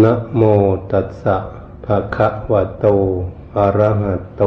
[0.00, 0.42] นะโม
[0.92, 1.36] ตัสสะ
[1.84, 2.86] ภะคะวะโต
[3.58, 4.42] อะระหะโต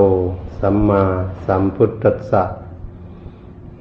[0.60, 1.04] สัมมา
[1.46, 2.44] สัมพุทธัสสะ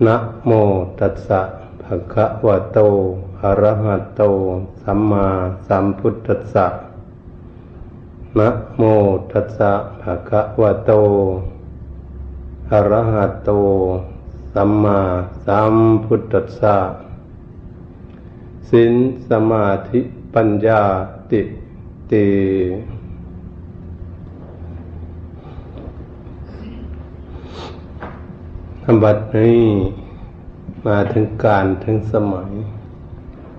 [0.07, 0.17] นะ
[0.47, 0.51] โม
[0.99, 1.41] ตัสสะ
[1.83, 2.79] ภะคะวะโต
[3.43, 4.23] อะระหะโต
[4.83, 5.27] สัมมา
[5.69, 6.67] สัมพุทธัสสะ
[8.39, 8.83] นะโม
[9.33, 9.73] ตัสสะ
[10.03, 10.93] ภะคะวะโต
[12.71, 13.51] อะระหะโต
[14.55, 15.01] สัมมา
[15.47, 16.77] สัมพุทธัสสะ
[18.71, 18.95] สิน
[19.29, 20.01] สมาธิ
[20.35, 20.83] ปัญญา
[21.35, 21.43] ติ
[22.13, 22.27] ติ
[28.85, 29.63] ธรรมบัดนี้
[30.87, 32.53] มาถึงการถึงสมัย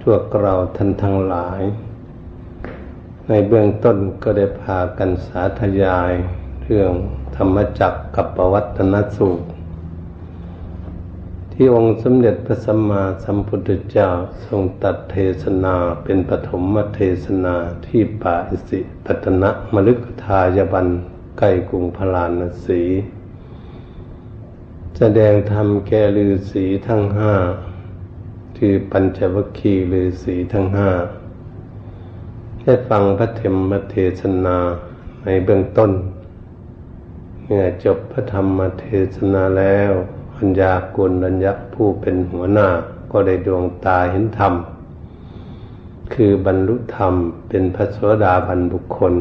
[0.02, 1.62] ทั่วเราท่านทั้งหลาย
[3.28, 6.12] ในเบื้องต้นก็ได้พากันสาธยาย
[6.64, 6.92] เรื่อง
[7.36, 9.48] ธรรมจักกับปวัตนสูตร
[11.58, 14.10] ที่องค์สมเด็จพระสัมมาสัมพุทธเจ้า
[14.48, 16.64] ทรงตัดเทศนาเป็นปฐม
[16.96, 17.56] เทศนา
[17.88, 20.88] ที่ป่าอิสิปตนะมฤคทายบัน
[21.38, 22.82] ใกล้กรุงพาราณสี
[24.98, 27.34] แสดงธรรมแก่ฤาษีทั้งห้า
[28.58, 30.92] คือปัญจวัคคีฤาษีทั้งห้า
[32.62, 34.58] ให้ฟังพระธรรมเทศนา
[35.24, 35.92] ในเบื้องต้น
[37.44, 39.94] เมื่อจบพระธรรมเทศนาแล้ว
[40.36, 42.68] ปัญญากุลรัญญะผู้เป็นหัวหน้า
[43.12, 44.54] ก็ได้ดวงตาเห็นธรรม
[46.14, 47.14] คือบรรลุธรรม
[47.50, 49.14] เป็นพระสวสดาบันบุคคล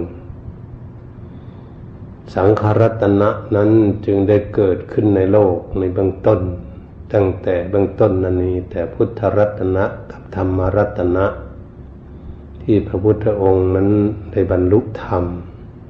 [2.35, 3.71] สังขารตนะนั้น
[4.07, 6.41] จึงได้เกิดขึ้นในโลกในเบื้องต้น
[7.13, 11.27] ตั้งแต่เบื้องต้นนั้นนี้แต่พุทธรัตนะกับธรรมรัตนะ
[12.63, 13.89] ที่พระพุทธองค์นั้น
[14.33, 15.25] ได้บรรลุธรรม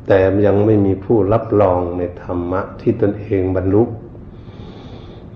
[0.06, 4.03] แต่ยังไม่มีผู้รับรองในธรรมะที่ตนเองบรรลุเ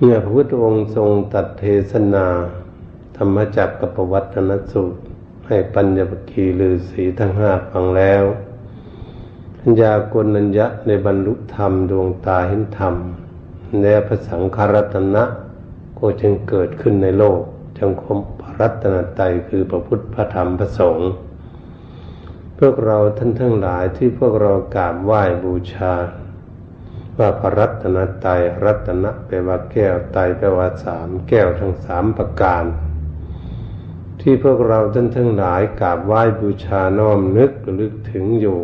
[0.03, 2.27] มื่อพระพุทธองค์ทรงตัดเทศนา
[3.17, 5.01] ธรรมจักรกับปวัตนสูตร
[5.47, 8.25] ให้ปัญญปคีลือสีทั้งห้าฟังแล้ว
[9.59, 12.95] ปัญญากนัญญะในบรรลุธรรมดวงตาเห็นธรรม
[13.81, 15.25] และพระสังฆรัตนะ
[15.99, 17.41] ก็จึงเกิดขึ้นในโลก
[17.79, 21.11] จังคมพระรัตนตรัยคือพระพุทธพระธรรมพระสงฆ์
[22.59, 25.93] พวกเราท่านทั้งหลายที่พวกเรากราบไหว้บูชา
[27.19, 32.65] ว่าพระรัตนตรัยรัตนะแปลว่าแก้วไตแปลว่าสามแก้วทั้งสามประการ
[34.21, 38.59] ที่พวกเราท่านทั้งหลายกราบไหว้บูชาน้อมนึกลึกถึงอยู่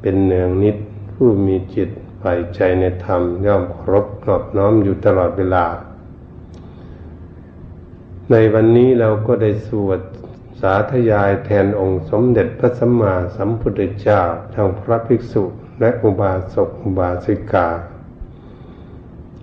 [0.00, 0.76] เป็นเนืองนิด
[1.12, 5.64] ผู้มีจิตใฝ่ใจในธรรมย่อมครบนอบน้อมอยู่ตลอดเวลา
[8.30, 10.00] ในวันนี้เราก็ได้สวด
[10.60, 14.20] สาธยายแทนองค์สมเด็จพระสัมมาสัมพุทธเจ้า
[14.54, 15.44] ทางพระภิกษุ
[15.80, 17.68] และอุบาสกอุบาสิกา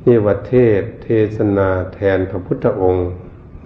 [0.06, 3.10] นี่วัเทศเทศนาแทนพระพุทธองค์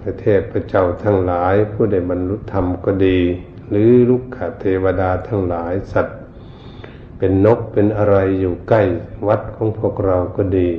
[0.04, 3.20] ประเทศพระเจ้าทั้งหลาย ผู้ได้บรรลุธรรมก็ดี
[3.70, 6.18] หรือลูกขเทวดาทั้งหลายสัตว์
[7.18, 8.82] เป็นนกเป็นอะไรอยู่ใกล้
[9.28, 10.70] วัดของพวกเราก็ดี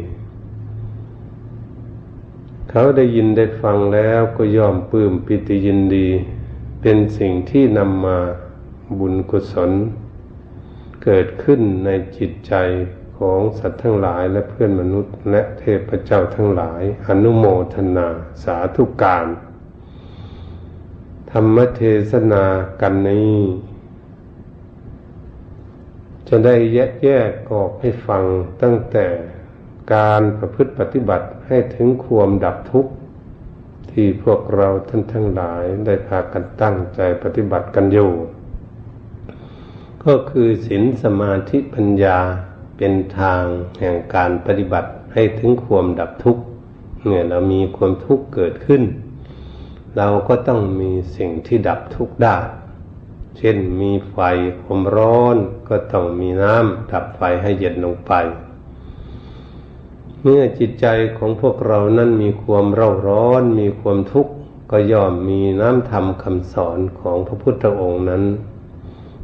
[2.71, 6.09] เขาได้ยินได้ฟังแล้วก็ยอมปลื้มปิติยินดี
[6.81, 8.19] เป็นสิ่งที่นำมา
[8.99, 9.71] บุญกุศล
[11.11, 12.55] เกิดขึ้นในจิตใจ
[13.19, 18.09] ของสัตว์ทั้งหลายและเพื่อนมนุษย์ และเทพเจ้าทั้งหลาย อนุโมทนา
[18.45, 19.27] สาธุการ
[21.31, 22.45] ธรรมเทศนา
[22.81, 23.37] กันนี้
[26.29, 28.25] จะได้แยกแยกออกให้ฟัง
[28.63, 29.07] ตั้งแต่
[29.95, 32.93] การประพฤติปฏิบัติให้ถึงความดับทุกข์
[33.91, 38.13] ที่พวกเราท่านทั้งหลายได้พากันตั้งใจปฏิบัติกันอยู่
[40.05, 42.19] ก็คือศีลสมาธิปัญญา
[42.77, 43.43] เป็นทาง
[43.79, 46.43] แห่งการปฏิบัติให้ถึงความดับทุกข์
[47.07, 48.83] เนี่ยเรามีความทุกข์เกิดขึ้น
[49.97, 52.37] เราก็ต้องมีสิ่งที่ดับทุกข์ได้
[53.37, 54.19] เช่นมีไฟ
[54.61, 55.37] ความร้อน
[55.69, 58.13] ก็ต้องมีน้ำดับไฟให้เย็นลงไป
[60.23, 64.33] เมื่อจิตใจของพวกเรานั้นมีความเร่าร้อน มีความทุกข์
[64.71, 68.25] ก็ย่อมมีน้ำธรรมคำสอนของพระพุทธองค์นั้น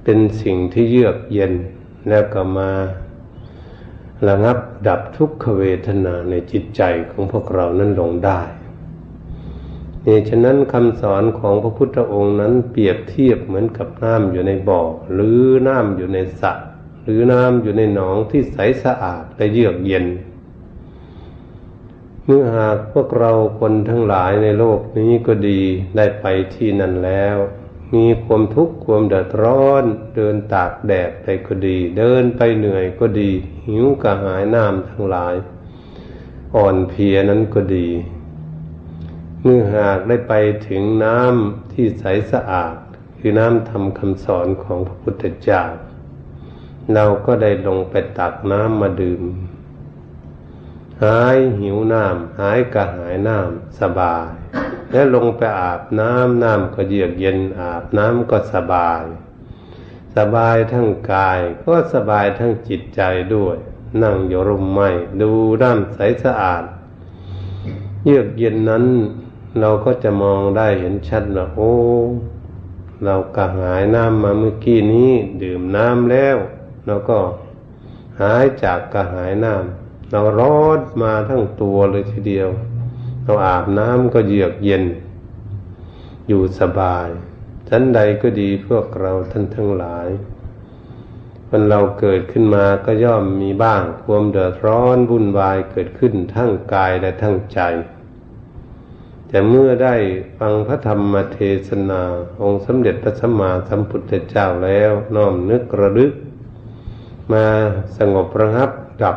[0.04, 1.52] เป็นสิ่งที่เยือกเย็น
[2.08, 2.70] แล้วก็มา
[4.28, 4.58] ระงับ
[4.88, 8.40] ดับทุกขเวทนาในจิตใจของพวกเรานั้นลงได้
[10.02, 14.82] เนี่ยฉะนั้นคำสอนของพระพุทธองค์นั้นเปรียบเทียบเหมือนกับน้ำอยู่ในบ่อ
[15.12, 16.52] หรือน้ำอยู่ในสระ
[17.04, 20.06] หรือน้ำอยู่ในหนองที่ใสสะอาดและเยือกเย็น
[22.24, 25.60] เมื่อหากพวกเราคนทั้งหลายในโลกนี้ก็ดี
[25.96, 27.36] ได้ไปที่นั่นแล้ว
[27.94, 29.84] มีความทุกข์ความเดือดร้อน
[30.16, 33.30] เดินตากแดดไปก็ดี เดินไปเหนื่อยก็ดี
[33.66, 35.34] หิวกระหายน้ำทั้งหลาย
[36.56, 37.88] อ่อนเพลียนั้นก็ดี
[39.42, 40.34] เมื่อหากได้ไป
[40.68, 42.76] ถึงน้ำที่ใสสะอาด
[43.20, 45.62] คืคือน้ำทำคำสอนของพระพุทธเจ้า
[46.94, 49.22] เราก็ได้ลงไปตักน้ำมาดื่ม
[51.02, 54.43] หายหิวน้ำหายกระหายน้ำสบาย
[54.94, 59.02] และลงไปอาบน้ำน้ำก็เยือกเย็นอาบน้ำก็สบาย
[60.16, 63.00] สบายทั้งกายก็สบายทั้งจิตใจ
[63.34, 63.56] ด้วย
[64.02, 64.88] นั่งอยู่ร่มไม้
[65.20, 65.30] ดู
[65.62, 66.64] น้ำใสสะอาด
[68.04, 68.84] เยือกเย็นนั้น
[69.60, 71.72] เราก็จะมองได้เห็นชัดว่าโอ้
[73.04, 75.12] เรากระหายน้ำมาเมื่อกี้นี้
[75.42, 76.36] ดื่มน้ำแล้ว
[76.86, 77.18] เราก็
[78.20, 82.50] หายจากกระหายน้ำเราร้อนมาทั้งตัวเลยทีเดียว
[83.24, 84.84] เราอาบน้ำก็เยือกเย็น
[86.28, 87.08] อยู่สบาย
[87.68, 90.08] ชั้นใดก็ดีพวกเราท่านทั้งหลาย
[91.48, 97.60] คนเราเกิดขึ้นมาก็ย่อมมีบ้างความเดือดร้อนวุ่นวายเกิดขึ้นทั้งกายและทั้งใจ
[99.28, 99.94] แต่เมื่อได้
[100.38, 101.38] ฟังพระธรรมเท
[101.68, 102.02] ศนา
[102.42, 106.12] องค์สมเด็จพระสัมมาสัมพุทธเจ้าแล้วน้อมนึกระลึก
[107.32, 107.46] มา
[107.98, 108.70] สงบระงับ
[109.02, 109.16] ดับ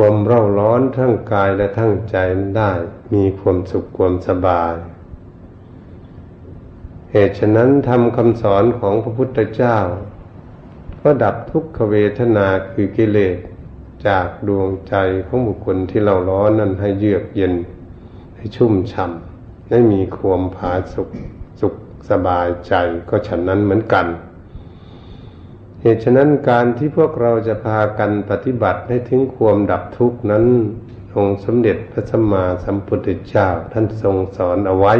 [0.00, 2.16] ความเร่าร้อนทั้งกายและทั้งใจ
[2.56, 2.72] ได้
[3.14, 4.74] มีความสุขความสบาย
[7.12, 9.78] เหตุฉะนั้นทำคำสอนของพระพุทธเจ้า
[11.02, 13.38] ก็ดับทุกขเวทนาคือกิเลส
[14.06, 14.94] จากดวงใจ
[15.26, 17.54] ของบุคคลที่เราร้อนนั้นให้เยือกเย็น
[18.36, 21.08] ให้ชุ่มช่ำให้มีความผาสุข
[21.60, 21.74] สุข
[22.10, 22.74] สบายใจ
[23.08, 24.06] ก็ฉันนั้นเหมือนกัน
[25.82, 30.44] เหตุฉะนั้นการที่พวกเราจะพากันปฏิบัติให้ถึงความดับทุกข์นั้น
[31.14, 34.94] องค์สมเด็จพระสัมมาสัมพุทธเจ้าท่านทรงสอนเอาไว้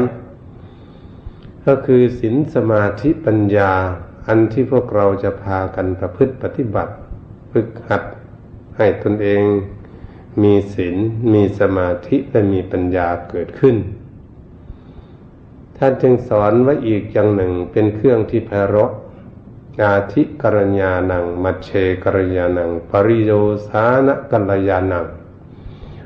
[1.66, 3.72] ก็คือศีลสมาธิปัญญา
[4.28, 6.94] อันที่พวกเราจะพากันประพฤติปฏิบัติ
[7.52, 8.02] ฝึกหัด
[8.76, 9.42] ให้ตนเอง
[10.42, 10.96] มีศีล
[11.32, 13.76] มีสมาธิและมีปัญญาเกิดขึ้น
[15.76, 18.92] ท่านจึงสอนไว้อีกอย่างหนึ่งเป็นเครื่องที่ไพเราะ
[19.82, 21.70] อาธิกรญาณัง มัชเช
[22.04, 23.30] กรญาณัง ปริโย
[23.68, 25.06] สานกัลยาณัง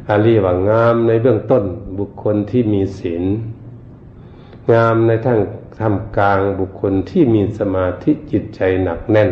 [0.09, 1.65] อาลีว่างามในเบื้องต้น
[1.99, 3.25] บุคคลที่มีศีล
[4.73, 5.41] งามในทั้ง
[5.81, 9.31] ทำกลางบุคคลที่มีสมาธิจิตใจหนักแน่น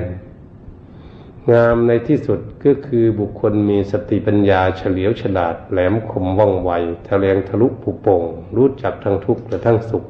[1.52, 6.70] งามในที่สุดก็คือบุคคลมีสติปัญญาเฉลียวฉลาดแหลมคมว่องไว
[7.08, 8.22] ทะเลงทะลุผูโป่ง
[8.56, 10.04] รู้จักทั้งทุกข์และทั้งสุข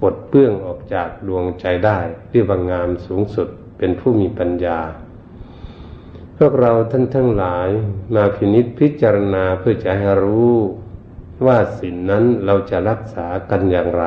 [0.00, 1.98] ปลดเปื้องออกจากดวงใจได้
[2.30, 3.48] เรียกว่างามสูงสุด
[3.84, 4.80] เป็นผู้มีปัญญา
[6.38, 7.68] พวกเราท่านทั้งหลาย
[8.14, 10.54] มาพินิษพิจารณาเพื่อจะให้รู้
[11.46, 14.04] ว่าสิ่งนั้นเราจะรักษากันอย่างไร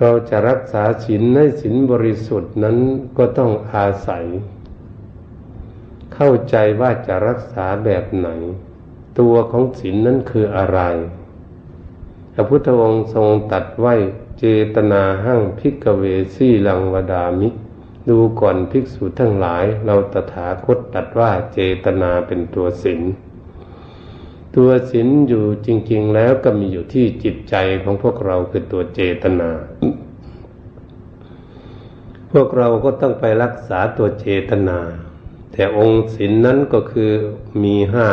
[0.00, 2.78] เราจะรักษาศีลให้ศีลบริสุทธิ์นั้น
[3.18, 4.24] ก็ต้องอาศัย
[6.14, 8.28] เข้าใจว่าจะรักษาแบบไหน
[9.18, 10.80] ตัวของศีลนั้นคืออะไร
[12.34, 13.94] พระพุทธองค์ทรงตัดไว้
[14.38, 14.44] เจ
[14.74, 16.04] ตนาหั่งพิกเว
[16.34, 17.48] สีลังวดามิ
[18.08, 23.02] ดูก่อนภิกษุทั้งหลาย เราตถาคตตัดว่าเจตนาเป็นตัวศีล
[24.56, 29.50] ตัวศีลอยู่จริง ๆ แล้วก็มีอยู่ที่จิตใจของพวกเราคือตัวเจตนา
[32.32, 34.78] พวกเราก็ต้องไปรักษาตัวเจตนา
[35.52, 37.10] แต่องค์ศีลนนั้นก็คือ
[37.62, 38.08] มีห้า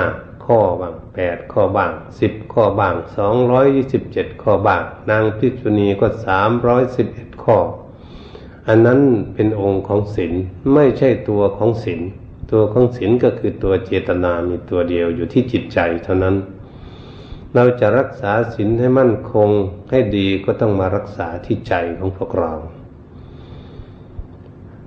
[0.46, 7.58] ข้อบ้าง แปดข้อบ้างสิบข้อบ้างสองร้อยยี่สิบเจ็ดข้อบ้าง นางพิจุณีก็สามร้อยสิบเอ็ดข้อ
[8.68, 9.00] อันนั้น
[9.34, 10.34] เป็นองค์ของศีล
[10.74, 12.02] ไม่ใช่ตัวของศีล
[12.52, 16.36] ตัวของศีลก็คือตัวเจตนามีตัวเดียวอยู่ที่จิตใจเท่านั้น
[17.56, 19.50] เราจะรักษาศีลให้มั่นคง
[19.90, 22.54] ให้ดีก็ต้องมารักษาที่ใจของพวกเรา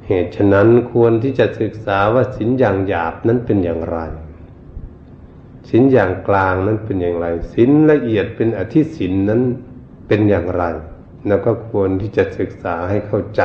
[0.06, 3.98] เหตุฉะนั้นควรที่จะศึกษาว่าศีลอย่างหยาบนั้นเป็นอย่างไร
[5.68, 9.42] ศีลอย่างกลางนั้นเป็นอย่างไรศีลละเอียดเป็นอธิศีลนนั้น
[10.06, 10.64] เป็นอย่างไร
[11.28, 13.42] แล้วก็ควรที่จะศึกษาให้เข้าใจ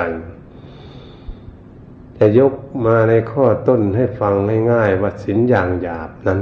[2.18, 2.54] จะยก
[2.86, 4.34] มาในข้อต้นให้ฟัง
[4.72, 6.42] ง่ายๆว่าสินอย่างหยาบนั้น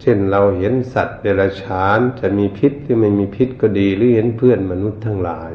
[0.00, 5.52] เช่นเราเห็นสัตว์เดรัจฉานจะมีพิษหรือไม่มีพิษก็ดีหรือเห็นเพื่อนมนุษย์ทั้งหลาย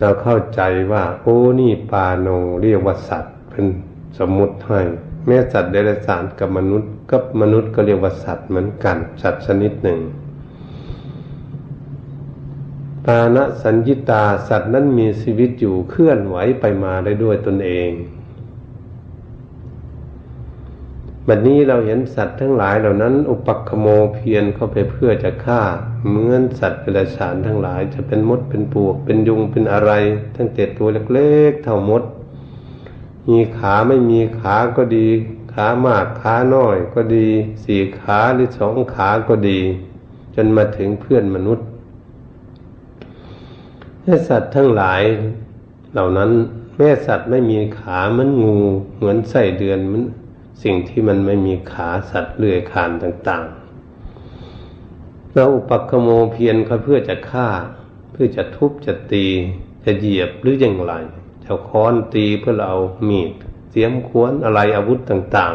[0.00, 0.60] เราเข้าใจ
[0.92, 2.28] ว่า โอ้นี่ปาโน
[2.62, 3.66] เรียกว่าสัตว์เป็น
[4.18, 4.80] สมมุติให้
[5.26, 10.00] แม้สัตว์เดรัจฉานกับมนุษย์กับมนุษย์ก็เรียกว่าสัตว์เหมือนกัน สัตว์ชนิดหนึ่ง
[13.04, 17.90] ปานะสัญญิตาสัตว์นั้นมีชีวิตอยู่เคลื่อนไหวไปมาได้ด้วยตนเอง
[21.28, 25.62] บัดนี้เราเห็นสัตว์ทั้งหลายเหล่านั้น อุปักขโมเพียรเข้าไปเพื่อจะฆ่า
[26.06, 29.92] เหมือนสัตว์เปรสารทั้งหลาย จะเป็นมดเป็นปวกเป็นยุงเป็นอะไร
[30.36, 32.02] ทั้งเต็ดตัวเล็กๆเท่ามด
[33.28, 35.08] มีขาไม่มีขาก็ดี
[35.52, 37.28] ขามากขาน้อยก็ดี
[37.64, 39.60] สี่ขาหรือสองขาก็ดี
[40.34, 41.66] จนมาถึงเพื่อนมนุษย์
[44.02, 45.02] แม่สัตว์ทั้งหลาย
[45.92, 46.30] เหล่านั้น
[46.76, 48.58] แม่สัตว์ไม่มีขาเหมือนงู
[48.96, 50.02] เหมือนไส้เดือนมัน
[50.62, 57.48] สิ่งที่มันไม่มีขาสัตว์เลื้อยคานต่างๆ เราอุปักโมเพียรเขาเพื่อจะฆ่า
[58.12, 59.26] เพื่อจะทุบจะตี
[59.84, 60.94] จะเหยียบหรืออย่างไร
[61.46, 63.30] จะค้อนตีเพื่อเราเอามีด
[63.70, 65.54] เสียมขวนอะไรอาวุธต่าง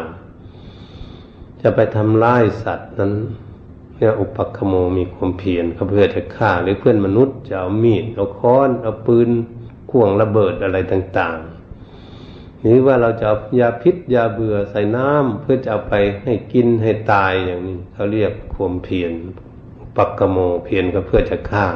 [0.80, 3.12] ๆ จะไปทำร้ายสัตว์นั้น
[3.96, 9.28] เนี่ยอุปักโมมีความเพียรเขาเพื่อจะฆ่าหรือเพื่อนมนุษย์จะเอามีดเอาค้อนเอาปืน
[9.90, 19.12] ข่วงระเบิดอะไรต่างๆ หรือว่าเราจะเอายาพิษยาเบื่อใส่น้ำเพื่อจะเอาไปให้กินให้ตายอย่างนี้เขาเรียกความเพียร
[19.96, 21.66] ปักกโมเพียรก็เพื่อจะฆ่า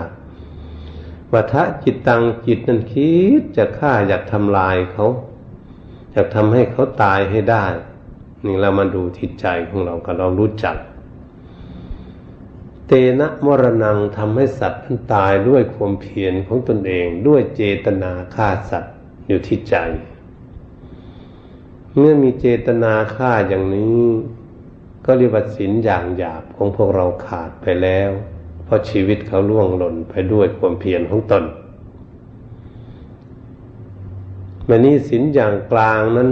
[1.33, 1.54] วัฏ
[1.85, 5.07] จิตตังจิตนั้นคิดจะฆ่าอยากทำลายเขา
[6.12, 7.66] อยากทำให้เขาตายให้ได้
[8.45, 10.76] นี่เรามาดูทิศใจของเราก็เรารู้จัก
[12.87, 18.95] เตนะมรณงทำให้สัตว์นั้นตายด้วยความเพียรของตนเองด้วยเจตนาฆ่าสัตว์
[19.26, 19.76] อยู่ที่ใจ
[21.97, 24.02] เมื่อมีเจตนาฆ่าอย่างนี้
[25.04, 28.11] ก็เรียกว่าศีลอย่างหยาบของพวกเราขาดไปแล้ว
[28.64, 31.44] เพราะชีวิตเขาล่วงหล่นไปด้วยความเพียรของตน
[34.68, 36.30] มันนี้ศีลอย่างกลางนั้น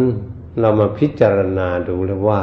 [0.61, 2.43] เรามาพิจารณาดูแล้วว่า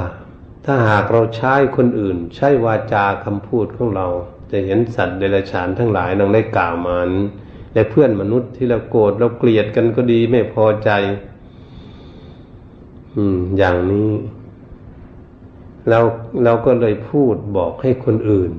[0.66, 4.08] ถ้าหากเราใช้คนอื่น ใช้วาจาคำพูดของเรา
[4.52, 6.98] จะเห็นสัตว์เดรัจฉานทั้งหลายนังได้กล่าวมา
[7.74, 10.90] และเพื่อนมนุษย์ที่เราโกรธเราเกลียดกันก็ดีไม่พอใจ
[13.16, 14.12] อืม อย่างนี้
[15.90, 16.00] เรา
[16.44, 18.52] เราก็เลยพูดบอกให้คนอื่น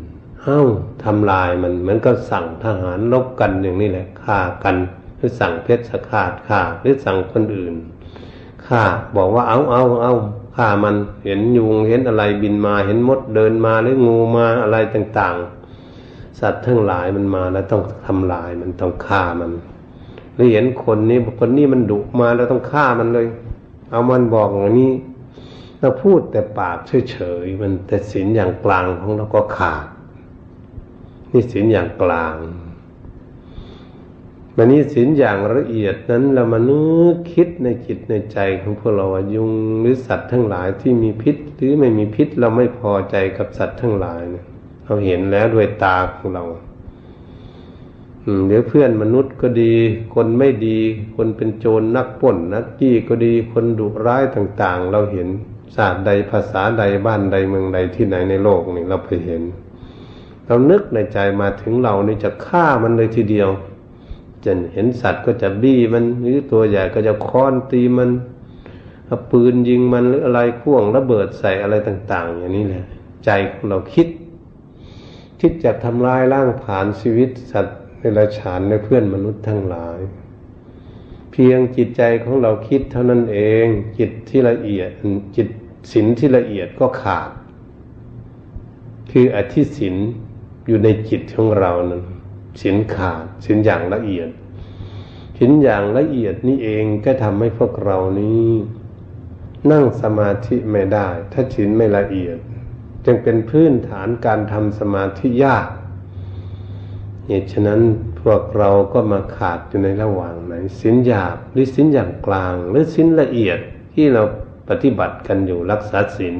[0.44, 0.64] เอ้า
[1.04, 4.76] ทำลายมันเหมือนก็สั่งทหารลบกันอย่างนี้แหละฆ่ากัน
[5.16, 7.74] หรือสั่งเพชรสฆาตฆ่าหรือสั่งคนอื่น
[8.66, 8.82] ฆ่า
[9.16, 10.12] บอกว่าเอาเอาเอา
[10.56, 10.94] ฆ่ามัน
[11.24, 19.50] เห็นยุงเห็นอะไรบินมาเห็นมดเดินมาหรืองูมาอะไรต่างๆ สัตว์ทั้งหลายมันมาแล้วต้องทำลายมันต้องฆ่ามัน
[20.34, 23.26] หรือเห็นคนนี้คนนี้มันดุมาแล้วต้องฆ่ามันเลย
[23.90, 24.92] เอามันบอกอย่างนี้
[25.80, 26.78] เราพูดแต่ปาก
[27.10, 29.86] เฉยๆมันแต่ศีลอย่างกลางของเราก็ขาด
[31.32, 32.36] นี่ศีลอย่างกลาง
[34.56, 36.80] มันนี้ศีลอย่างละเอียดนั้นเรามานึ
[37.14, 44.44] กคิดในจิตในใจของพวกเราว่ายุงหรือสัตว์ทั้งหลายที่มีพิษ หรือไม่มีพิษเราไม่พอใจกับสัตว์ทั้งหลายเนี่ย
[44.84, 46.44] เราเห็นแล้วด้วยตาของเรา
[48.46, 49.74] หรือเพื่อนมนุษย์ก็ดี
[50.14, 50.78] คนไม่ดี
[51.16, 55.28] คนเป็นโจรนักป่นนักจี้ก็ดี คนดุร้ายต่าง ๆ เราเห็น
[55.76, 59.42] ศาสตร์ใดภาษาใดบ้านใดเมืองใดที่ไหนในโลกนี่เราไปเห็น
[60.50, 63.50] เรานึกในใจมาถึงเรานี่จะฆ่ามันเลยทีเดียว
[64.44, 68.10] จะเห็นสัตว์ก็จะบี้มันหรือตัวใหญ่ก็จะค้อนตีมัน
[69.06, 72.84] เอาปืนยิงมันหรืออะไรข่วงระเบิดใส่อะไรต่าง ๆ อย่างนี้แหละ
[73.24, 74.08] ใจของเราคิด
[75.40, 79.98] คิดจะทำลายร่างผานชีวิตสัตว์ในราชานในเพื่อนมนุษย์ทั้งหลาย
[81.32, 83.66] เพียงจิตใจของเราคิดเท่านั้นเอง
[83.98, 84.90] จิตที่ละเอียด
[85.36, 85.48] จิต
[85.92, 87.30] สินที่ละเอียดก็ขาด
[89.10, 89.96] คืออธิสิน
[90.70, 92.02] อยู่ในจิตของเรานั้น
[92.62, 94.28] สินขาดสินอย่างละเอียด
[95.38, 98.48] สินอย่างละเอียดนี่เองก็ทำให้พวกเรานี้
[99.70, 102.38] นั่งสมาธิไม่ได้ ถ้าสินไม่ละเอียด
[103.04, 105.68] จึงเป็นพื้นฐานการทำสมาธิยาก
[107.26, 107.80] เหตุฉะนั้น
[108.20, 113.58] พวกเราก็มาขาดอยู่ในระหว่างไหนสินหยาบหรือสินอย่างกลาง หรือสินละเอียด
[113.94, 114.22] ที่เรา
[114.68, 116.36] ปฏิบัติกันอยู่รักษาสิน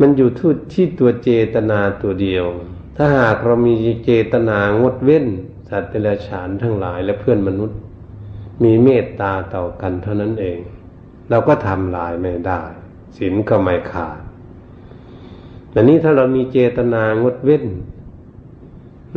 [0.00, 2.46] มันอยู่ทุที่ตัวเจตนาตัวเดียว
[2.96, 3.74] ถ้าหากเรามี
[4.04, 5.26] เจตนางดเว้น
[5.68, 7.78] สัตว์เดรัจฉานทั้งหลายและเพื่อนมนุษย์
[8.62, 10.58] มีเมตตาต่อกันเท่านั้นเอง
[11.30, 12.62] เราก็ทำลายไม่ได้
[13.16, 14.20] ศีลก็ไม่ขาด
[15.70, 17.66] แต่นี้ถ้าเรามีเจตนางดเว้น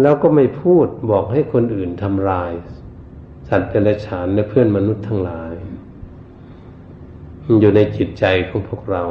[0.02, 2.52] แล้วก็ไม่พูดบอกให้คนอื่นทำลาย
[3.50, 5.54] สัตว์เดรัจฉานและเพื่อนมนุษย์ทั้งหลาย
[7.60, 9.04] อยู่ในจิตใจของพวกเรา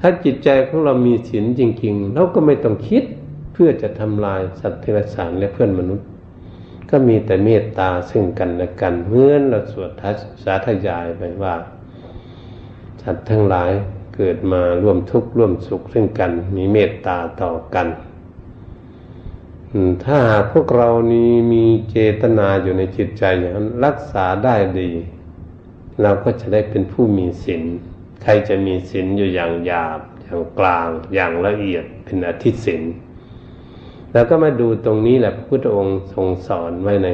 [0.00, 3.04] ถ้าจิตใจของเรามีศีลจริง ๆ เราก็ไม่ต้องคิด
[3.52, 6.06] เพื่อจะทำลายสัตว์เดรัจฉานและเพื่อนมนุษย์
[6.90, 11.54] ก็มีแต่เมตตาซึ่งกันและกันเมื่อเราสวดทัศสาธยายไปว่า
[13.02, 13.70] สัตว์ทั้งหลาย
[14.16, 17.86] เกิดมาร่วมทุกข์ร่วมสุขซึ่งกัน มีเมตตาต่อกัน
[20.04, 24.90] ถ้าหากพวกเรานี้มีเจตนาอยู่ในจิตใจอย่างนั้นรักษาได้ดี
[26.02, 27.62] เราก็จะได้เป็นผู้มีศีล
[28.22, 32.82] ใครจะมีศีลอยู่อย่างหยาบ อย่างกลาง อย่างละเอียดเป็นอธิศีล
[34.12, 37.08] แล้วก็มาดูตรงนี้แหละพระพุทธองค์ทรงสอนไว้ใน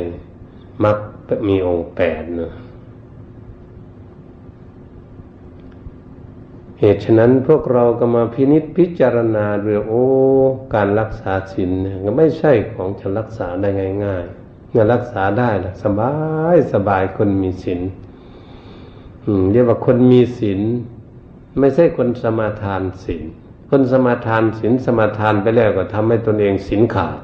[0.85, 0.97] มรรค
[1.49, 2.53] มีองค์แปดเนะ
[6.81, 10.05] เหตุฉะนั้นพวกเราก็มาพินิษพิจารณาเรื่องโอ้
[10.75, 13.69] การรักษาศีลเนี่ยไม่ใช่ของจะรักษาได้
[14.05, 16.13] ง่ายๆเมื่อรักษาได้ละสบา
[16.55, 17.81] ยสบายคนมีศีล
[19.53, 20.61] เรียกว่าคนมีศีล
[21.61, 23.25] ไม่ใช่คนสมาทานศีล
[23.71, 27.19] คนสมาทานศีลสมาทานไปแล้วก็ทำให้ตนเองศีลขาด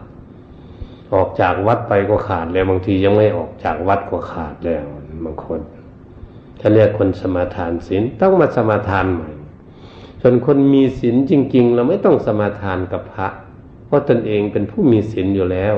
[1.15, 4.85] ออกจากวัดไปก็ขาดแล้วบางทียังไม่ออกจากวัดก็ขาดแล้ว
[5.25, 5.61] บางคน
[6.61, 9.31] ถ้าเรียกคนสมาทานศีลต้องมาสมาทานใหม่
[10.21, 13.29] ส่วนคนมีศีลจริง ๆ เราไม่ต้องสมาทานกับพระ
[13.87, 15.75] เพราะตนเองเป็นผู้มีศีลอยู่แล้ว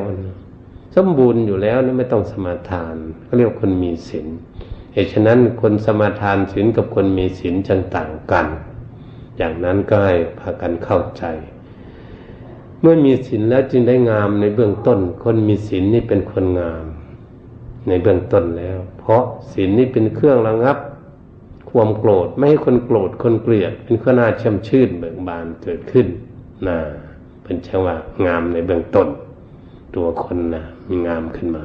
[0.94, 2.94] สมบูรณ์อยู่แล้วไม่ต้องสมาทาน
[3.25, 4.26] เขาเรียกคนมีศีล
[4.94, 8.46] เหตุฉะนั้นคนสมาทานศีลกับคนมีศีลจึงต่างกัน
[9.36, 11.24] อย่างนั้นก็ให้พากันเข้าใจ
[12.80, 16.84] เมื่อมีศีลแล้วจึงได้งามในเบื้องต้น คนมีศีลนี่เป็นคนงาม
[17.88, 19.22] ในเบื้องต้นแล้ว เพราะ
[19.52, 20.78] ศีลนี่เป็นเครื่องระงับ
[21.70, 26.06] ความโกรธไม่ให้คนโกรธคนเกลียด เป็นข้อหน้าช่ำชื่นเบิกบานเกิดขึ้น
[26.66, 26.78] นะ
[27.44, 27.96] เป็นช่ว่า
[28.26, 29.08] งามในเบื้องต้น
[29.94, 31.58] ตัวคนนะมีงามขึ้นม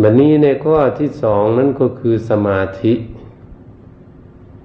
[0.00, 2.92] บบนี้ในข้อที่สองนั้นก็คือสมาธิ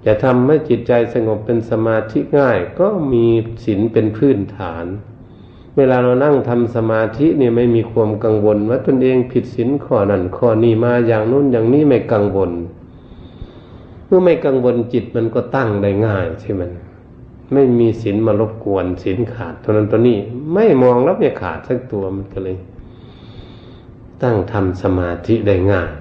[0.06, 3.26] จะทำให้จิตใจสงบเป็นสมาธิง่าย ก็มี
[3.66, 4.86] ศีลเป็นพื้นฐาน
[5.78, 12.52] เวลาเรานั่งทำสมาธิเนี่ยไม่มีความกังวล ว่าตนเองผิดศีลข้อนั้นข้อนี้มาอย่างนู้นอย่างนี้ไม่กังวล
[14.06, 16.64] เมื่อไม่กังวลจิตมันก็ตั้งได้ง่ายใช่ไหม
[17.54, 20.18] ไม่มีศีลมารบกวนศีลขาดเท่านั้นตัวนี้
[20.54, 22.58] ไม่มองแล้วไม่ขาดสักตัวมันก็เลย
[24.24, 25.92] ตั้งทำสมาธิได้ง่าย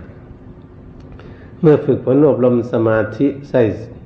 [1.60, 3.62] เมื่อฝึกฝนอบรมสมาธิใส่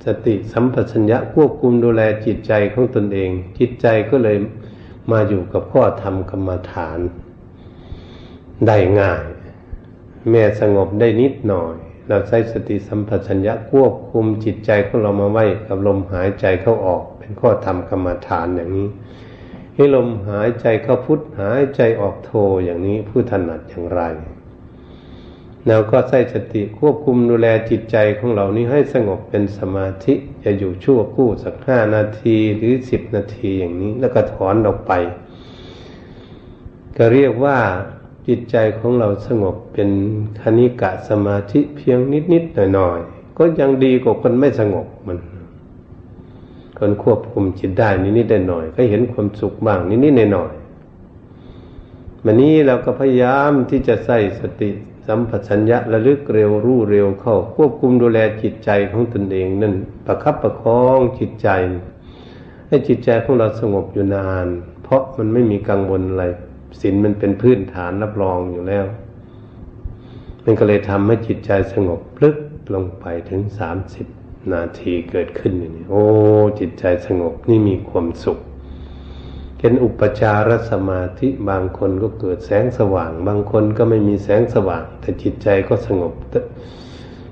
[0.07, 4.37] สติสัมปชัญญะควบคุมดูแลจิตใจของตนเอง จิตใจก็เลย
[5.11, 6.99] มาอยู่กับข้อธรรมกรรมฐาน
[8.67, 9.23] ได้ง่าย
[10.31, 11.75] แม่สงบได้นิดหน่อย
[12.09, 18.89] เราใช้สติสัมปชัญญะควบคุมจิตใจของเรามาไว้กับลมหายใจเข้าออก เป็นข้อธรรมกรรมฐานอย่างนี้
[19.81, 22.31] ให้ลมหายใจเข้าพุทหายใจออกโท
[22.65, 24.01] อย่างนี้ผู้ถนัดอย่างไร
[25.67, 30.15] แล้วก็ใส่สติควบคุมดูแลจิตใจของเรานี้ให้สงบเป็นสมาธิ
[30.45, 34.93] จะอยู่ชั่วคู่สักห้านาทีหรือสิบนาทีอย่างนี้ แล้วก็ถอนออกไป
[36.97, 37.59] ก็เรียกว่า
[38.29, 39.91] จิตใจของเราสงบเป็น
[40.41, 41.99] คณิกะสมาธิเพียง
[42.33, 45.19] นิดๆหน่อยๆก็ยังดีกว่าคนไม่สงบมัน
[46.81, 54.71] คนควบคุมจิตได้นิดๆหน่อยก็เห็นความสุขบ้างนิดๆหน่อยๆวันนี้เราก็พยายามที่จะใส่สติ
[55.07, 59.75] สัมปชัญญะระลึกเร็วรู้เร็วเข้า ควบคุมดูแลจิตใจของตนเองนั่น
[60.07, 61.49] ประคับประคองจิตใจ
[62.69, 64.47] ให้จิตใจของเราสงบอยู่นาน
[64.83, 66.25] เพราะมันไม่มีกังวลอะไร
[66.81, 68.85] ศีลมันเป็นพื้นฐานรับรองอยู่แล้ว
[70.45, 72.37] มันก็เลยทำให้จิตใจสงบลึก
[72.75, 74.07] ลงไปถึงสามสิบ
[74.53, 76.03] นาทีเกิดขึ้นนี่โอ้
[76.59, 78.39] จิตใจสงบนี่มีความสุข
[79.59, 86.13] เป็นอุปจารสมาธิบางคนก็เกิดแสงสว่าง บางคนก็ไม่มีแสงสว่าง แต่จิตใจก็สงบ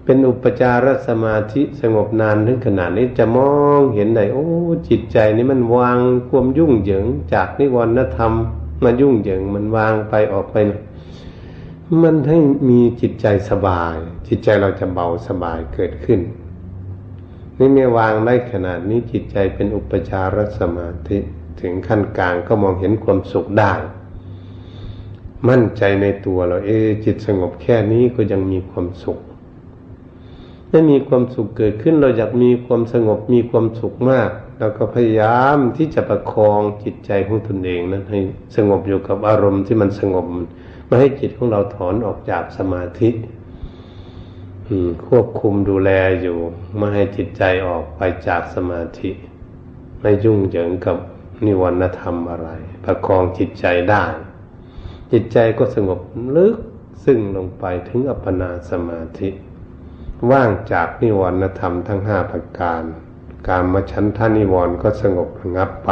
[0.05, 4.47] เป็นอุปจารสมาธิสงบนานถึงขนาดนี้จะมองเห็นได้โอ้
[4.89, 8.33] จิตใจนี่มันวางความยุ่งเหยิง จากนิวรณธรรม
[8.85, 10.57] มายุ่งเหยิงมันวางไปออกไป
[12.03, 13.97] มันให้มีจิตใจสบาย
[14.29, 16.21] จิตใจเราจะเบาสบายเกิดขึ้น
[17.59, 21.19] นี่ไม่วางได้ขนาดนี้จิตใจเป็นอุปจารสมาธิ
[21.61, 23.75] ถึงขั้นกลางก็มองเห็นความสุขได้
[25.49, 26.71] มั่นใจในตัวเราเอ
[27.05, 29.19] จิตสงบแค่นี้ก็ยังมีความสุข
[30.71, 38.21] ไม่มีความสุขเกิดขึ้นเราอยากมีความสงบมีความสุขมากเราก็พยายามที่จะประคองจิตใจของตนเองนั้นให้
[38.57, 40.27] สงบอยู่กับอารมณ์ที่มันสงบ
[40.87, 43.09] ไม่ให้จิตของเราถอนออกจากสมาธิ
[45.07, 46.39] ควบคุมดูแลอยู่
[46.77, 49.11] ไม่ให้จิตใจออกไปจากสมาธิ
[50.01, 50.97] ไม่ยุ่งเหยิงกับ
[51.47, 52.49] นิวรณธรรมอะไร
[52.85, 54.05] ประคองจิตใจได้
[55.13, 56.01] จิตใจก็สงบ
[56.37, 56.57] ลึก
[57.05, 59.31] ซึ่งลงไปถึงอัปปนาสมาธิ
[60.31, 62.83] ว่างจากนิวรณธรรมทั้งห้าประการ
[63.49, 65.91] การมาชั้นท่านิวรณ์ก็สงบระงับไป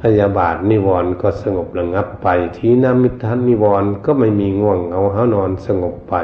[0.00, 6.14] พยาบาทนิวรณ์ก็สงบระงับไป ทีนามิทันนิวรณ์ก็ไม่มีง่วงเอาเฮานอนสงบไป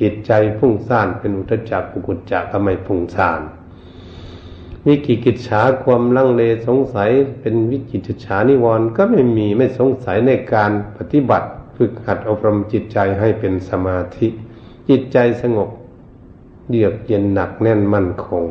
[0.00, 3.40] จิตใจพุ่งซ่านเป็นอุทจักกุกุจจะก็ไมพุ่งซ่าน
[4.86, 14.28] วิกิกิจฉาความลังเลสงสัยเป็นวิกิจฉานิวรณ์ก็ไม่มีไม่สงสัยในการปฏิบัติฝึกหัดอบรมจิตใจให้เป็นสมาธิ
[14.88, 15.68] จิตใจสงบ
[16.70, 18.44] เยือกเย็นหนักแน่นมั่นคง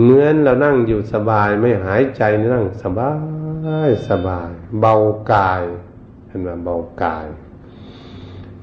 [0.00, 2.22] เหมือนเรานั่งอยู่สบายไม่หายใจ
[2.54, 3.12] นั่งสบา
[3.88, 4.94] ยสบาย เบา
[5.32, 5.62] กาย
[6.26, 7.26] เห็นไหมเบากาย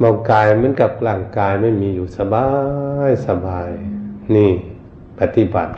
[0.02, 2.48] เบากายเหมือนกับร่างกายไม่มีอยู่สบา
[3.10, 3.70] ยสบาย
[4.36, 4.52] นี่
[5.20, 5.74] ปฏิบัติ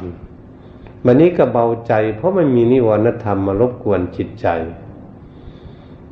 [1.06, 4.48] วันนี้ก็เบาใจ เพราะมันมีนิวรณธรรมมารบกวนจิตใจ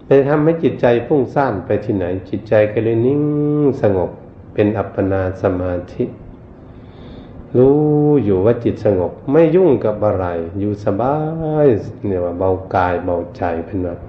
[0.05, 3.21] เทำให้จิตใจพุ่งซ่านไปที่ไหน จิตใจก็เลยนิ่ง
[3.81, 4.09] สงบ
[4.53, 6.03] เป็นอัปปนาสมาธิ
[7.57, 7.79] รู้
[8.23, 10.25] อยู่ว่าจิตสงบ ไม่ยุ่งกับอะไร
[10.59, 11.15] อยู่สบา
[11.65, 11.67] ย
[12.05, 13.99] เนี่ยว่าเบากายเบาใจเป็นแบบ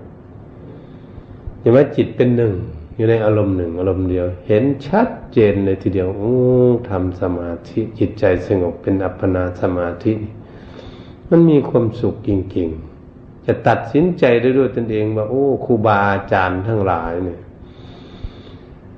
[1.61, 2.55] อย่างว่าจิตเป็นหนึ่ง
[2.95, 6.35] อยู่ในอารมณ์หนึ่งอารมณ์เดียว เห็นชัดเจนเลยทีเดียวโอ้
[6.91, 10.13] ทำสมาธิจิตใจสงบเป็นอัปปนาสมาธิ
[11.29, 17.41] มันมีความสุขจริงๆ จะตัดสินใจได้ด้วยตนเองว่าโอ้ครูบาอาจารย์ทั้งหลายเนี่ย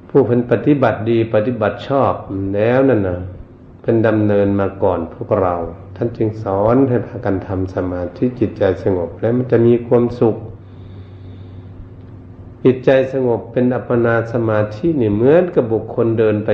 [0.09, 2.15] ผู้เป็นปฏิบัติดีปฏิบัติชอบ
[2.55, 3.21] แล้วนั่นนะ
[3.83, 5.55] เป็นดำเนินมาก่อนพวกเรา
[5.97, 10.37] ท่านจึงสอนให้พากันทำสมาธิจิตใจสงบแล้วมันจะมีความสุข
[12.64, 16.50] จิตใจสงบเป็นอัปปนาสมาธินี่เหมือนกับบุคคลเดินไป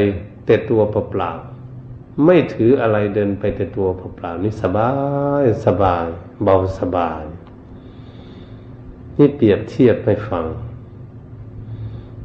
[0.47, 4.91] แต่ตัวเปล่าๆไม่ถืออะไรเดินไปแต่ตัวเปล่าๆนี่สบา
[5.43, 6.07] ยสบาย
[6.43, 7.23] เบาสบาย
[9.19, 10.45] นี่เปรียบเทียบให้ฟัง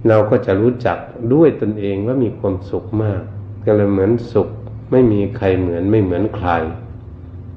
[0.07, 0.97] เราก็จะรู้จัก
[1.33, 3.21] ด้วยตนเองว่ามีความสุขมาก
[3.65, 4.49] ก็เลยเหมือนสุข
[4.91, 6.49] ไม่มีใครเหมือนไม่เหมือนใคร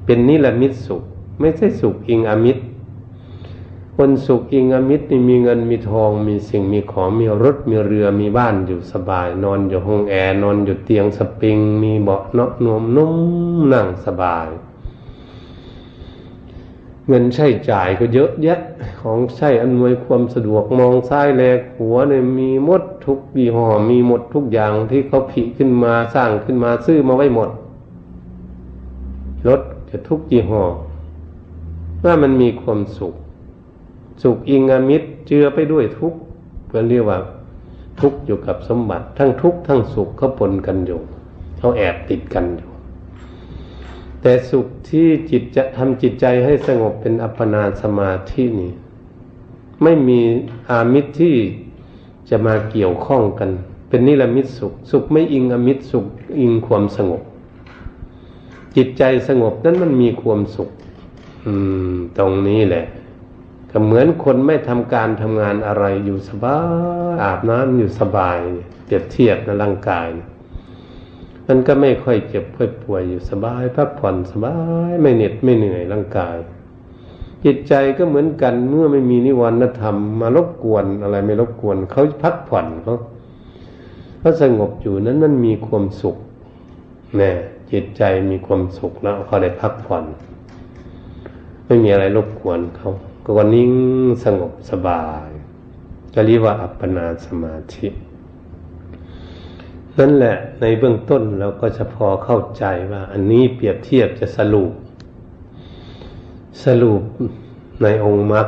[0.05, 1.03] เป็นนิรมิตสุข
[1.39, 2.63] ไม่ใช่สุขอิงอมิตร
[4.01, 13.15] คนสุขอิงอมิตรนี่มีเงินมีทองมีสิ่งมีของมีรถมีเรือมีบ้านอยู่สบาย นอนอยู่ห้องแอร์นอนอยู่เตียงสปริง มีเบาะเนาะนวมนุ่ม
[13.73, 14.47] นั่งสบาย
[17.07, 18.59] เงินใช้จ่ายก็เยอะแยะ
[19.01, 27.49] ของใช้อำนวยความสะดวกมองซ้ายแลกหัวเนี่ยมีหมดทุกยี่ห้อมีหมดทุกอย่างที่เขาผิขึ้นมาสร้างขึ้นมาซื้อมาไว้หมด
[29.47, 30.63] รถจะทุกยี่ห้อ
[32.03, 33.15] ว่ามันมีความสุข
[34.21, 36.13] สุขอิงอามิตรเจือไปด้วยทุก
[36.67, 37.19] เพื่อเรียกว่า
[37.99, 40.99] ทุกอยู่กับสมบัติ ทั้งทุกทั้งสุขเขาปนกันอยู่
[41.57, 42.69] เขาแอบติดกันอยู่
[44.21, 48.71] แต่สุขที่จิตจะทำจิตใจให้สงบเป็นอัปปนาสมาธินี่
[49.83, 50.19] ไม่มี
[50.69, 51.35] อามิตรที่
[52.29, 53.49] จะมาเกี่ยวข้องกัน
[53.89, 56.05] เป็นนิรมิตสุข สุขไม่อิงอมิตรสุข
[56.39, 57.21] อิงความสงบ
[58.75, 60.69] จิตใจสงบนั้นมันมีความสุข
[61.45, 61.51] อื
[61.93, 62.85] ม ตรงนี้แหละ
[63.71, 66.59] ก็เหมือนคนไม่ทำการทำงานอะไรอยู่สบา
[67.11, 68.39] ยอาบน้ำอยู่สบาย
[68.85, 70.09] เปรียบเทียบในร่างกาย
[71.47, 74.55] มันก็ไม่ค่อยเจ็บค่อยป่วยอยู่สบายพักผ่อนสบา
[74.89, 76.37] ยไม่เหน็ดไม่เหนื่อยร่างกาย
[77.45, 82.95] จิตใจก็เหมือนกันเมื่อไม่มีนิวรณธรรมมารบกวนอะไรไม่รบกวนเขาพักผ่อนเขา
[84.19, 86.17] เขาสงบอยู่นั้นมันมีความสุข
[87.17, 87.31] แน่
[87.71, 90.03] จิตใจมีความสุขแล้วเขาได้พักผ่อน
[91.65, 92.91] ไม่มีอะไรรบกวนเขา
[93.37, 93.73] ก็นิ่ง
[94.23, 95.27] สงบสบาย
[96.13, 97.87] จะเรียกว่าอัปปนาสมาธิ
[99.97, 104.71] นั่นแหละในเบื้องต้นเราก็จะพอเข้าใจว่า อันนี้เปรียบเทียบจะสรุป
[106.65, 107.01] สรุป
[107.83, 108.47] ในองค์มรรค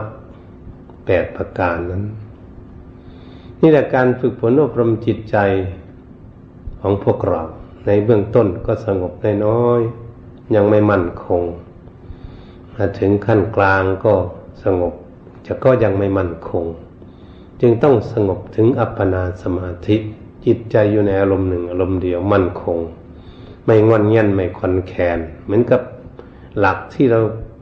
[1.06, 2.04] แปดประการนั้น
[3.62, 5.38] นี่แหละการฝึกฝนอบรมจิตใจ
[6.82, 7.42] ของพวกเรา
[7.86, 9.14] ในเบื้องต้นก็สงบ
[9.46, 9.82] น้อย
[10.56, 11.44] ยังไม่มั่นคง
[12.76, 14.14] มาถึงขั้นกลางก็
[14.64, 14.94] สงบ
[15.46, 16.66] จะก็ยังไม่มั่นคง
[17.62, 19.96] จึงต้องสงบถึงอัปปนาสมาธิ
[20.46, 22.78] จิตใจอยู่ในอารมณ์หนึ่งอารมณ์เดียวมั่นคง
[23.66, 25.82] ไม่งอนเงียนไม่คอนแคนเหมือนกับ
[26.60, 27.20] หลักที่เรา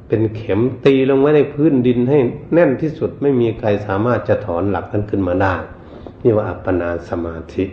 [0.07, 2.19] เป็นเข็มตีลงไว้ในพื้นดินให้
[2.53, 5.55] แน่นที่สุดไม่มีใครสามารถจะถอนหลักนั้นขึ้นมาได้
[6.23, 7.63] นี่ว่าอัปปนาสมาธิ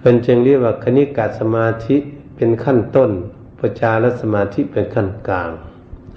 [0.00, 1.96] คนจึงเรียกว่าคณิกาสมาธิ
[2.36, 3.10] เป็นขั้นต้น
[3.58, 5.50] ปจารสมาธิเป็นขั้นกลาง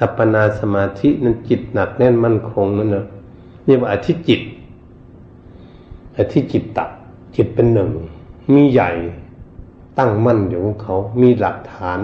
[0.02, 3.06] อัปปนาสมาธินั้นจิตหนักแน่นมั่นคงนั่นนะ
[3.68, 4.42] นี่ว่าอธิจิต
[6.12, 6.90] แต่ที่จิตตัด
[7.36, 7.90] จิตเป็นหนึ่ง
[8.54, 8.92] มีใหญ่
[9.98, 12.00] ตั้งมั่นอยู่ของเขา มีหลักฐาน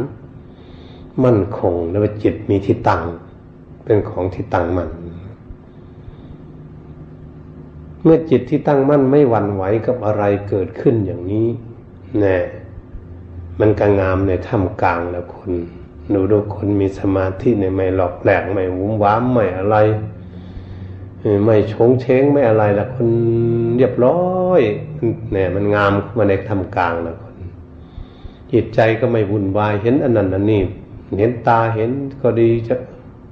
[1.23, 3.02] มั่นคงแล้วจิตมีที่ตั้ง
[3.84, 4.89] เป็นของที่ตั้งมั่น
[8.04, 11.47] เมื่อจิตที่ตั้งมั่นไม่หวั่นไหวกับอะไรเกิดขึ้นอย่างนี้
[12.19, 12.38] แน่
[13.60, 15.52] มันก็งามในถ้ำกลางแล้วคน
[16.10, 19.78] หนูดูคนมีสมาธิในไม่หลอกแหลกไม่วุ้มว้ามไม่อะไร
[21.45, 23.10] ไม่ชงเช้งไม่อะไรละคน
[23.78, 24.19] เรียบร้อ
[24.60, 24.62] ย
[25.32, 27.36] เนี่ยมันงามมาในทำกลางละคน
[28.52, 30.62] จิตใจก็ไม่วุ่นวายเห็นอันนั้นอันนี้
[31.19, 31.91] เห็นตาเห็น
[32.22, 32.76] ก็ดีจะ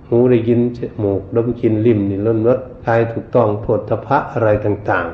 [0.07, 5.07] หูได้ยินจมูกดมกินลิ้มนี่ล้นรสกายถูกต้องโพธพะอะไรต่าง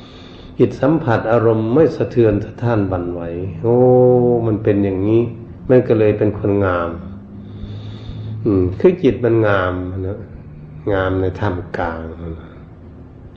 [0.00, 3.20] ๆ จิตสัมผัสอารมณ์ไม่สะเทือนสะท้านบันไหว
[3.62, 3.76] โอ้
[4.46, 5.22] มันเป็นอย่างนี้
[5.68, 6.90] มันก็เลยเป็นคนงาม
[8.44, 9.72] อืม คือจิตมันงาม
[10.06, 10.18] นะ
[10.92, 12.02] งามในถ้ำกลาง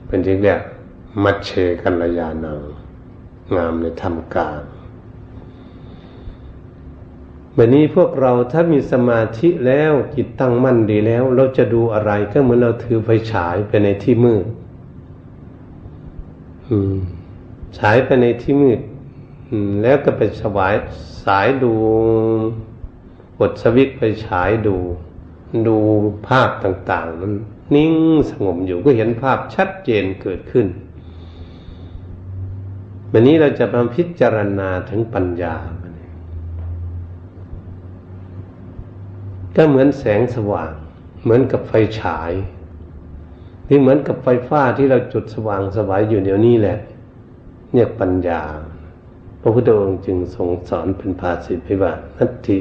[0.06, 0.58] เป็นจริงเนี่ย
[1.22, 1.50] มัดเช
[1.82, 2.60] กัลยาณัง
[3.56, 4.62] งามในถ้ำกลาง
[7.54, 14.44] แบบนี้พวกเราถ้ามีสมาธิแล้วจิตตั้งมั่นดีแล้ว เราจะดูอะไรก็เหมือนเราถือไฟฉายไปในที่มืด
[17.78, 18.80] ฉายไปในที่มืด
[19.82, 20.74] แล้วก็ไปสวาย
[21.24, 21.72] สายดู
[23.38, 24.76] กดสวิตไปฉายดู
[25.66, 25.76] ดู
[26.26, 27.32] ภาพต่าง ๆ มัน
[27.74, 27.92] นิ่ง
[28.30, 30.66] สงบอยู่ก็เห็นภาพชัดเจนเกิดขึ้น
[33.12, 35.54] วันนี้เราจะมาพิจารณาถึงปัญญา
[39.56, 40.72] ก็เหมือนแสงสว่าง
[41.22, 42.32] เหมือนกับไฟฉาย
[43.66, 46.78] หรือเหมือนกับไฟฟ้าที่เราจุดสว่างสวายอยู่เดี๋ยวนี้แหละ
[47.72, 48.42] เนี่ยปัญญา
[49.40, 52.58] พระพุทธองค์จึงทรงสอนเป็นภาษิตไว้ว่านัตถิ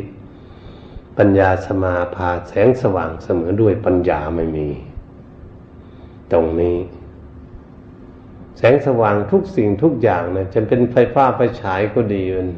[1.17, 4.67] ปัญญาสมาพาแสงสว่างเสมอด้วยปัญญาไม่มี
[6.31, 6.77] ตรงนี้
[8.57, 12.49] แสงสว่างทุกสิ่งทุกอย่างนะจะเป็นไฟฟ้าไฟฉายก็ดีมัน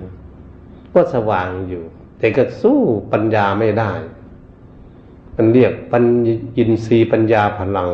[0.94, 1.84] ก็สว่างอยู่
[2.20, 2.80] แต่ก็สู้
[3.12, 3.92] ปัญญาไม่ได้
[5.36, 6.04] มันเรียกปัญ
[6.58, 7.90] ญินทรีย์ปัญญาพลัง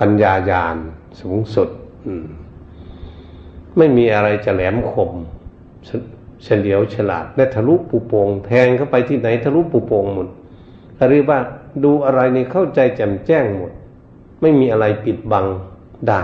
[0.00, 0.76] ปัญญาญาณ
[1.20, 1.68] สูงสุด
[3.76, 5.12] ไม่มีอะไรจะแหลมคม
[6.42, 10.28] เฉลียวฉลาดและทะลุปูโปงแทงเข้าไปที่ไหนทะลุปูโปงหมด
[11.08, 11.38] หรือว่า
[11.84, 13.72] ดูอะไรนี่เข้าใจแจ่มแจ้งหมด
[14.40, 15.46] ไม่มีอะไรปิดบัง
[16.08, 16.22] ได้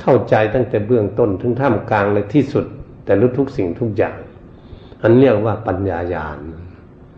[0.00, 2.64] เข้าใจตั้งแต่เบื้องต้นถึงท่ามกลางเลยที่สุด
[3.04, 4.16] แต่รู้ทุกสิ่งทุกอย่าง
[5.02, 6.38] อันเรียกว่าปัญญาญาณ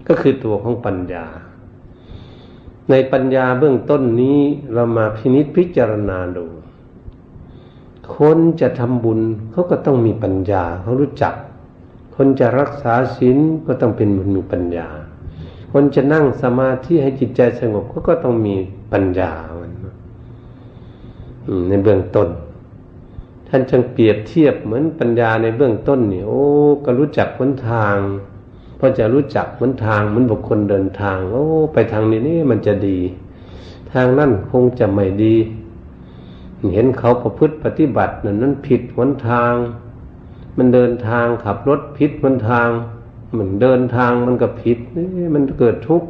[0.08, 1.26] ก็คือตัวของปัญญา
[2.90, 4.40] ในปัญญาเบื้องต้นนี้
[4.74, 6.46] เรามาพินิจพิจารณาดู
[8.16, 9.20] คนจะทำบุญ
[9.52, 11.34] เขาก็ต้องมีปัญญาเขารู้จัก
[12.14, 14.88] คนจะรักษาศีลก็ต้องเป็นคนมีปัญญา
[15.72, 18.54] คนจะนั่งสมาธิให้จิตใจสงบเขาก็ต้องมี
[18.92, 19.32] ปัญญา
[21.68, 22.28] ในเบื้องต้น
[23.48, 26.42] ท่านจึงเปรียบเทียบเหมือนปัญญาในเบื้องต้นนี่โอ้
[26.84, 27.96] ก็รู้จักหนทาง
[28.78, 32.98] พอจะรู้จักหนทางเหมือนบุคคลเดินทางโอ้ไปทางนี้นี่มันจะดี
[33.92, 35.34] ทางนั่นคงจะไม่ดี
[36.74, 39.52] เห็นเขาประพฤติปฏิบัตินั่นนั้นผิดหนทาง
[40.56, 42.68] มันเดินทางขับรถผิดหนทาง
[43.32, 44.78] เหมือนเดินทางมันก็ผิด
[45.34, 46.08] มันเกิดทุกข์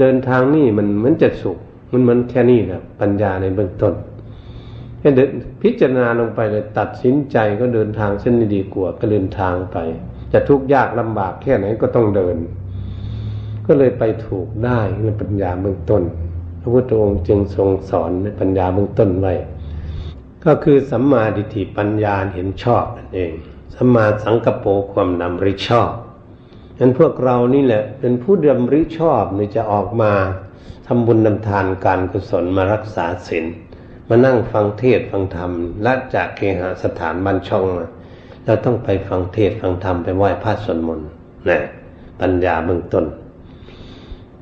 [0.00, 1.58] เดินทางนี่มันเหมือนจะสุข
[1.92, 3.94] มันเหมือนแค่นี้แหละปัญญาในเบื้องต้น
[4.98, 5.30] แค่เดิน
[5.62, 9.76] พิจารณาลงไปเลยตัดสินใจก็เดินทางเส้นนี้ดีกว่าก็เดินทางไป
[10.32, 12.36] จะทุกข์ยากลำบากแค่ไหนก็ต้องเดิน
[13.66, 16.02] ก็เลยไปถูกได้ในปัญญาเบื้องต้น
[16.60, 19.34] พระพุทธองค์จึงทรงสอนในปัญญาเบื้องต้นไว้
[20.46, 23.32] ก็คือสัมมาดิฏฐิปัญญาเห็นชอบนั่นเอง
[23.74, 25.92] สัมมาสังกปรความนำริชอบ
[26.76, 30.12] ฉะนั้นพวกเรานี่แหละเป็นผู้ดำริชอบนี่จะออกมา
[30.86, 33.44] ทำบุญนำทานการกุศลมารักษาศีล
[34.08, 35.50] มานั่งฟังเทศฟังธรรม
[35.86, 37.86] ละจากเคหสถานบ้านช่องมา
[38.44, 41.08] เราต้องไปฟังเทศฟังธรรมไปไหว้พระสวดมนต์
[41.48, 41.58] นะ
[42.20, 43.04] ปัญญาเบื้องต้น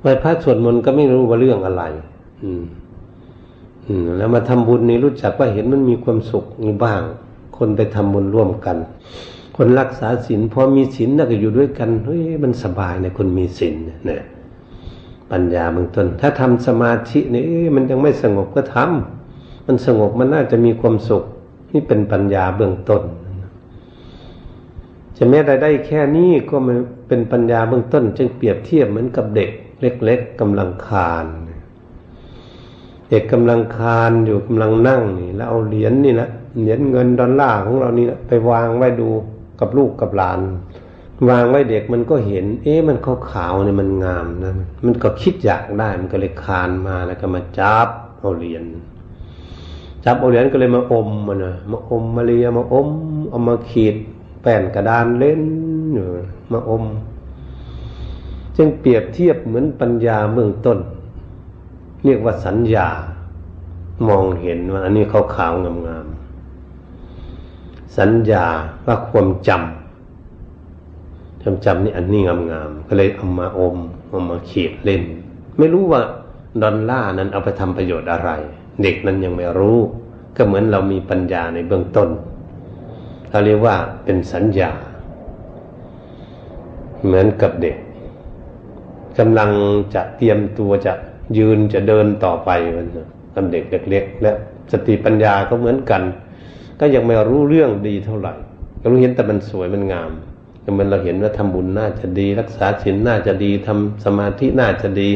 [0.00, 1.82] ไหว้พระสวดมนต์ก็ไม่รู้ว่าเรื่องอะไร
[2.42, 2.62] อืม
[4.18, 7.02] แล้วมาทำบุญนี่รู้จักว่าเห็นมันมีความสุขนี่บ้าง
[7.56, 8.76] คนไปทำบุญร่วมกัน
[9.56, 14.22] คนรักษาศีลพอมีศีลน่ะก็อยู่ด้วยกันเฮ้ยมันสบายในคนมีศีลเนี่ย
[15.30, 17.44] ปัญญาเบื้องต้น ถ้าทำสมาธินี่
[17.74, 21.24] มันยังไม่สงบก็ทำมันสงบมันน่าจะมีความสุข
[21.72, 23.02] นี่เป็นปัญญาเบื้องต้น
[25.16, 31.26] จะแม้แต่ได้แค่นี้ก็มันเป็นปัญญาเบื้องต้น จึงเปรียบเทียบเหมือนกับเด็ก เล็ก ๆกำลังคาน
[33.08, 36.28] เด็กกำลังคานอยู่กำลังนั่งนี่ แล้วเอาเหรียญนนี่นะ
[36.60, 39.08] เหรียญเงินดอลลาร์ของเรานี่นะไปวางไว้ดู
[39.60, 40.40] กับลูกกับหลาน
[41.28, 42.96] วางไว้เด็กมันก็เห็น เอ๊ะมัน
[43.30, 44.52] ขาวๆเนี่ยมันงามนะ
[44.84, 47.88] มันก็คิดอยากได้มันก็เลยคานมาแล้วก็มาจับ
[48.20, 48.64] เอาเหรียญ
[50.04, 52.88] จับเอาเหรียญก็เลยมาอมมันนะมาอมมาเลียมาอม
[53.30, 53.96] เอามาขีด
[54.42, 55.42] แป้นกระดานเล่น
[56.52, 56.84] มาอม
[58.56, 60.78] จึงเปรียบเทียบเหมือนปัญญาเบื้องต้น
[62.04, 62.88] เรียกว่าสัญญา
[64.08, 65.52] มองเห็นว่าอันนี้เขาขาว
[65.88, 68.46] งามๆสัญญา
[68.86, 72.20] ว่าความจำจำจำนี่อันนี้
[72.52, 73.76] งามๆก็เลยเอามาอม
[74.08, 75.02] เอามาเขีดเล่น
[75.58, 76.00] ไม่รู้ว่า
[76.62, 78.30] ดอลล่านั้นเอาไปทำประโยชน์อะไร
[78.82, 79.78] เด็กนั้นยังไม่รู้
[80.36, 82.08] ก็เหมือนเรามีปัญญาในเบื้องต้น
[83.30, 84.70] เราเรียกว่าเป็นสัญญา
[87.04, 87.76] เหมือนกับเด็ก
[89.18, 89.50] กำลัง
[89.94, 90.92] จะเตรียมตัวจะ
[91.38, 92.86] ยืนจะเดินต่อไปมัน
[93.34, 94.32] ทำเด็กเล็กๆและ
[94.72, 96.02] สติปัญญาก็เหมือนกัน
[96.80, 98.34] ก็ยังไม่รู้เรื่องดีเท่าไหร่
[98.80, 100.10] ก็รู้เห็นแต่มันสวยมันงาม
[100.64, 105.10] ก็เมือนเราเห็นว่าทำบุญน่าจะดี รักษาศีลน่าจะดีทำสมาธิน่าจะดี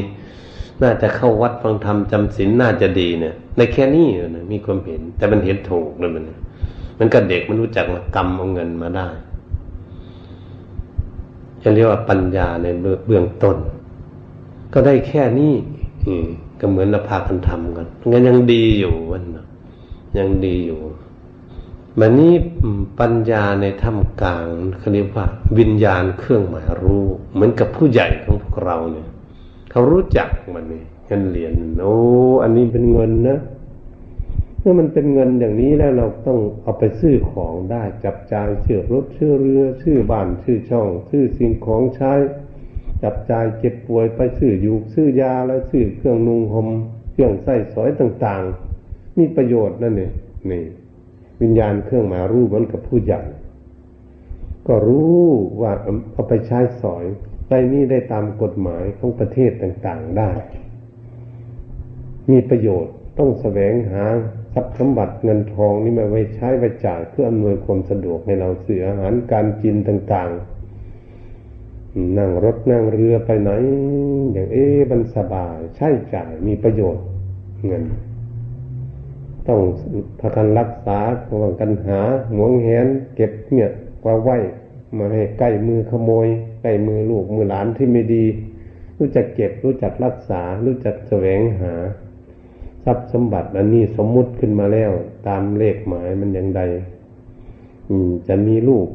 [0.82, 6.24] น่าจะเข้าวัดฟังธรรมจำศีลน่าจะดีเนี่ย ในแค่นี้นะมีความเห็น แต่มันเห็นถูกเลยมัน
[6.98, 9.08] มันก็เด็กมันรู้จักมากรรมเอาเงินมาได้
[11.62, 12.66] จะเรียกว่าปัญญาใน
[13.06, 13.56] เบื้องต้น
[14.72, 15.54] ก็ได้แค่นี้
[16.60, 19.46] ก็เหมือนเราพากันทำกันงั้นยังดีอยู่วันนะ
[20.18, 20.80] ยังดีอยู่
[22.00, 22.32] มันนี้
[23.00, 24.46] ปัญญาในถ้ำกลาง
[24.78, 25.26] เขาเรียกว่า
[25.58, 29.08] วิญญาณเครื่องหมายรู้ เหมือนกับผู้ใหญ่ของพวกเราเนี่ย
[29.70, 31.96] เขารู้จักมันนี่เงินเหรียญโอ้
[32.42, 33.38] อันนี้เป็นเงินนะ
[34.60, 42.12] เมื่อมันเป็นเงินอย่างนี้แล้วเราต้องเอาไปซื้อของได้จับจ่ายชื่อรถชื่อเรือชื่อบ้านชื่อช่องชื่อสิ่งของใช้
[43.02, 46.68] จับจ่ายเก็บป่วยไปซื้ออยู่ซื้อยาแล้วซื้อเครื่องนุ่งห่ม
[47.12, 50.12] เครื่องใส้สอยต่างๆ มีประโยชน์นั่นเอง
[50.50, 50.64] นี่
[51.42, 53.22] วิญญาณเครื่องหมารู้เหมือนกับผู้ใหญ่
[54.66, 55.22] ก็รู้
[55.60, 55.72] ว่า
[56.12, 57.04] เอาไปใช้สอย
[57.48, 60.32] ไปนี่ได้ตามกฎหมายของประเทศต่างๆได้
[62.30, 64.04] มีประโยชน์ต้องแสวงหา
[64.54, 70.57] ทรัพย์สมบัติเงินทองนี่มาไว้ใช้ไปจ่ายเพื่ออำนวยความสะดวกให้เราซื้ออาหารการกินต่างๆ
[72.18, 73.50] นั่งรถนั่งเรือไปไหน
[74.32, 77.04] อย่างเอ๊มันสบาย ใช้จ่ายมีประโยชน์
[77.66, 77.84] เงิน
[79.46, 79.60] ต้อง
[80.20, 80.98] พากันรักษา
[81.30, 82.00] ระวังกันหา
[82.34, 83.70] หวงแหนเก็บเนี่ย
[84.04, 84.36] ว่าไว้
[84.96, 86.26] มาให้ใกล้มือขโมย
[86.62, 88.24] ใกล้มือลูกมือหลานที่ไม่ดี
[88.98, 91.72] รู้จักเก็บรู้จักรักษา รู้จักแสวงหา
[92.84, 94.90] ทรัพย์สมบัติอันนี้สมมุติขึ้นมาแล้ว
[95.28, 96.62] ตามเลขหมายมันอย่างใด
[98.28, 98.88] จะมีลูก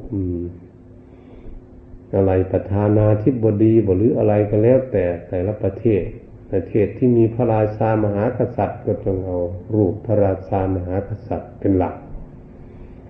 [2.15, 6.03] อะไรประธานาธิบดีหรืออะไรก็แล้วแต่แต่ละประเทศ
[6.51, 9.39] ประเทศที่มีพระราชามหากษัตริย์ก็ต้องเอา
[9.75, 11.95] รูปพระราชามหากษัตริย์เป็นหลัก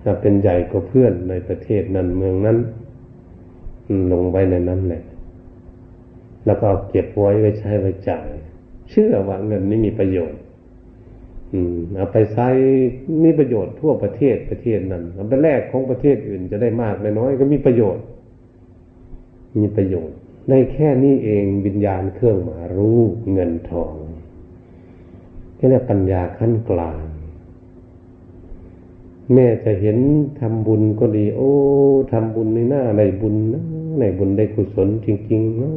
[0.02, 2.58] ถ้าเป็นใหญ่กว่าเพื่อนในประเทศนั้นเมืองนั้น
[4.12, 5.02] ลงไว้ในนั้นแหละ
[6.46, 8.28] แล้วก็เก็บไว้ไว้ใช้ไว้จ่าย
[8.90, 10.40] เชื่อว่าเงินนี้มีประโยชน์
[11.52, 12.48] อืมเอาไปใช้
[13.24, 18.04] มีประโยชน์ทั่วประเทศประเทศนั้นเอาไปแลกของประเทศอื่นจะได้มากน้อยก็มีประโยชน์
[19.58, 20.16] มีประโยชน์
[20.50, 22.98] ในแค่นี้เองวิญญาณเครื่องหมารู้
[23.32, 23.94] เงินทอง
[25.58, 26.98] นี่เรียกปัญญาขั้นกลาง
[29.32, 29.98] แม่จะเห็น
[30.40, 31.52] ทำบุญก็ดี โอ้
[32.12, 33.62] ทำบุญในหน้าในบุญนะ
[34.00, 35.70] ในบุญได้กุศลจริงๆนะ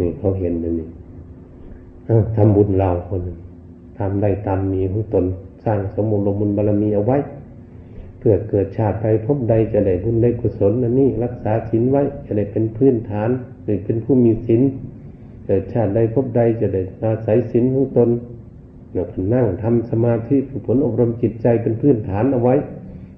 [0.00, 0.88] นี่เขาเห็นเลยนี่
[2.36, 3.22] ทำบุญเราคน
[3.98, 5.24] ทำได้ตามมีของตน
[5.64, 7.18] สร้างสมุนลมุนบารมีเอาไว้
[8.20, 13.30] เพื่อเกิดชาติไปพบใดจะได้บุญได้กุศลนั่นนี่รักษาศีลไว้จะได้เป็นพื้นฐาน
[13.64, 14.60] หรือเป็นผู้มีศีล
[15.46, 18.08] เกิดชาติใดพบใดจะได้อาศัยศีลของตน
[18.92, 19.04] เรา
[19.34, 22.54] นั่งทำสมาธิฝึกฝนอบรมจิตใจเป็นพื้นฐานเอาไว้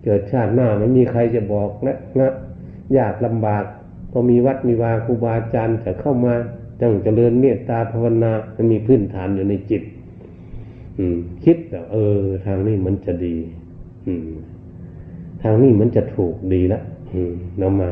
[0.05, 2.33] เกิดชาติหน้าไม่มีใครจะบอกนะนะ
[2.99, 3.65] ยากลำบาก
[4.11, 6.35] พอมีวัดมีวาครูบาอาจารย์จะเข้ามา
[6.81, 9.83] จังเจริญเมตตาภาวนามันมีพื้นฐานอยู่ในจิต
[10.99, 13.37] อืม คิดแบบเออ ทางนี้มันจะดี
[14.07, 14.31] อืม
[15.43, 16.81] ทางนี้มันจะถูกดีละ
[17.59, 17.91] เรามา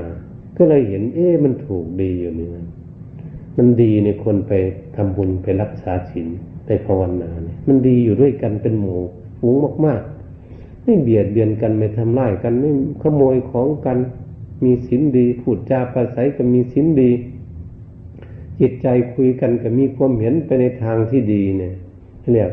[0.56, 2.66] ก็เลยเห็น เอ๊ะมันถูกดีอยู่นี่นะ
[3.56, 4.52] มันดีในคนไป
[4.96, 6.28] ทำบุญไปรักษาศีล
[6.66, 9.00] ไปภาวนาเนี่ย มันดีอยู่ด้วยกันเป็นหมู่
[9.38, 9.54] ฝูง
[9.86, 12.70] มากๆ ไม่เบียดเบียนกันไม่ทำร้ายกันไม่
[13.02, 13.98] ขโมยของกัน
[14.64, 17.10] มีศีลดีพูดจาประสัยก็มีศีลดี
[18.60, 21.72] จิตใจคุยกันก็มีความเห็นไปในทางที่ดีเนี่ย
[22.32, 22.50] เรียก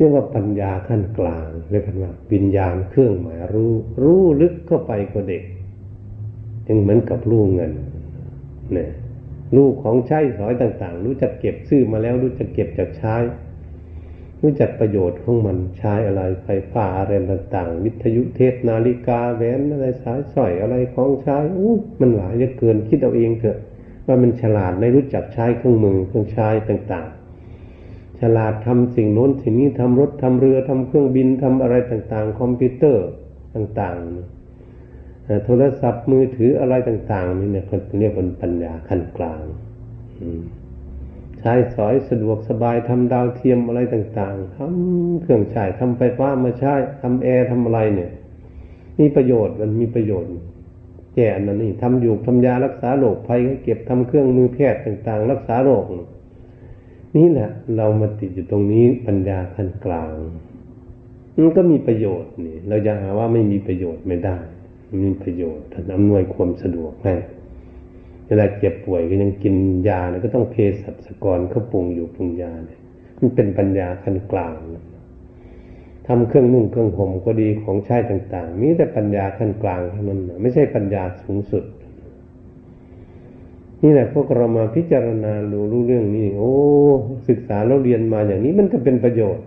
[0.00, 5.42] เรียกว่าปัญญาขั้นกลางเรียกว่าวิญญาณเครื่องหมายรู้ รู้ลึกเข้าไปกว่าเด็ก
[6.66, 7.72] ยังเหมือนกับรู้เงิน
[8.72, 8.90] เนี่ย
[9.54, 13.16] รู้ของใช้สอยต่าง ๆ รู้จักเก็บซื้อมาแล้วรู้จักเก็บจากใช้
[14.42, 23.58] รู้จักประโยชน์ของมันใช้อะไรไฟฟ้าอะไรต่าง ๆ วิทยุเทปนาฬิกาแหวนอะไรสายสอยอะไรของใช้อู้มันหลายเยอะเกินคิดเอาเองเถอะ
[24.06, 27.19] ว่ามันฉลาดในรู้จักใช้เครื่องมือเครื่องใช้ต่าง ๆ
[28.20, 33.06] ฉลาดทำสิ่งโน้นสิ่งนี้ทำรถทำเรือทำเครื่องบินทำอะไรต่างๆ คอมพิวเตอร์
[33.54, 39.42] ต่างๆ โทรศัพท์มือถืออะไรต่าง ๆ นี่เนี่ยเขาเรียกว่าปัญญาขั้นกลาง
[41.40, 48.10] ใช้สอยสะดวกสบายทำดาวเทียมอะไรต่างๆทำเครื่องใช้ทำไฟฟ้ามาใช้ทำแอร์ทำอะไรเนี่ย
[48.98, 50.30] มีประโยชน์มันมีประโยชน์
[51.14, 55.84] แก่นั่นนี่ทำอยู่ทำยารักษาโรคภัยเก็บทำเครื่องมือแพทย์ต่าง ๆ รักษาโรค
[57.16, 60.12] นี่แหละ เรามาติดอยู่ตรงนี้ปัญญาขั้นกลาง
[61.40, 64.36] มันก็มีประโยชน์นี่ เราจะหาว่าไม่มีประโยชน์ไม่ได้
[65.04, 67.14] มีประโยชน์ถ้าอำนวยความสะดวกให้
[68.26, 69.54] เวลาเจ็บป่วยก็ยังกิน
[69.88, 72.78] ยาเนี่ยก็ต้องเพสัชกรเขาปรุงอยู่ปรุงยาเนี่ย
[73.18, 74.54] มันเป็นปัญญาขั้นกลาง
[76.06, 81.64] ทำเครื่องนุ่งเครื่องห่มก็ดีของใช้ต่าง ๆ มีแต่ปัญญาขั้นกลางเท่านั้นไม่ใช่ปัญญาสูงสุด
[83.82, 86.52] นี่แหละพวกเรามาพิจารณารู้รู้เรื่องนี้ โอ้
[87.28, 89.44] ศึกษาเราเรียนมาอย่างนี้มันก็เป็นประโยชน์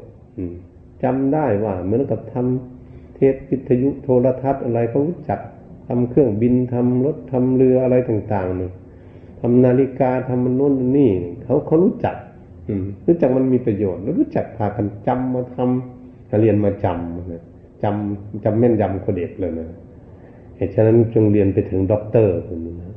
[1.04, 5.40] จำได้ว่าเหมือนกับทำเทปวิทยุโทรทัศน์อะไรเขารู้จัก
[5.88, 8.70] ทำเครื่องบินทำรถทำเรืออะไรต่างๆนี่
[9.40, 11.12] ทำนาฬิกาทำมันนู่นนี่
[11.44, 12.16] เขาเขารู้จัก
[12.68, 17.44] อืม รู้จักมันมีประโยชน์แล้วรู้จักพากันจำมาทำเรียนมาจำนะ
[17.84, 19.68] จำจำแม่นยำคนเด็กเลยนะ
[20.56, 22.93] เหตุฉะนั้นจึงเรียนไปถึงด็อกเตอร์คนนี้นะ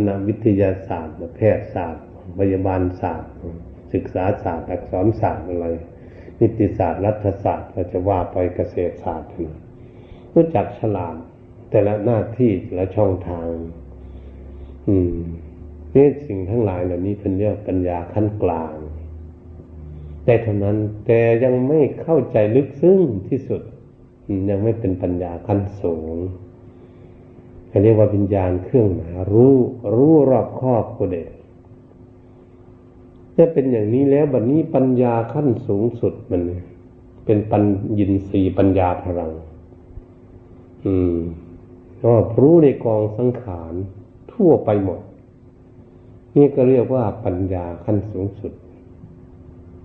[0.00, 2.06] คณะวิทยาศาสตร์แพทยศาสตร์
[2.38, 3.32] พยาบาลศาสตร์
[3.92, 5.66] ศึกษาศาสตร์อักษรศาสตร์อะไร
[6.40, 9.58] นิติศาสตร์รัฐศาสตร์เราจะว่าไปเกษตรศาสตร์นะ
[10.34, 11.16] รู้จักฉลาด
[11.70, 13.48] แต่ละหน้าที่และช่องทาง
[14.88, 15.18] อืม
[15.94, 18.76] นี่สิ่งทั้งหลายเหล่านี้เป็นเรียกปัญญาขั้นกลาง
[20.24, 20.76] แต่เท่านั้น
[21.06, 23.62] แต่ยังไม่เข้าใจลึกซึ้งที่สุด
[24.50, 26.16] ยังไม่เป็นปัญญาขั้นสูง
[27.68, 29.54] เขาเรียกว่าวิญญาณเครื่องหมายรู้
[29.94, 31.28] รู้รอบครอบก็เด็ก
[33.34, 36.42] ถ้าเป็นอย่างนี้แล้วบัดนี้ปัญญาขั้นสูงสุดมัน
[37.24, 37.62] เป็นปัญ
[37.98, 39.32] ญินสีปัญญาพลัง
[40.84, 41.16] อืม
[42.02, 43.72] ก็รู้ในกองสังขาร
[44.32, 45.00] ทั่วไปหมด
[46.36, 48.52] นี่ก็เรียกว่าปัญญาขั้นสูงสุด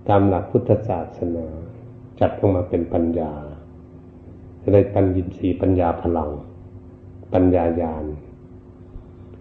[0.08, 1.46] ตามหลักพุทธศาสนา
[2.20, 3.32] จัดออกมาเป็นปัญญา
[4.72, 6.30] เลยปัญญินสีปัญญาพลัง
[7.32, 8.04] ปัญญาญาณ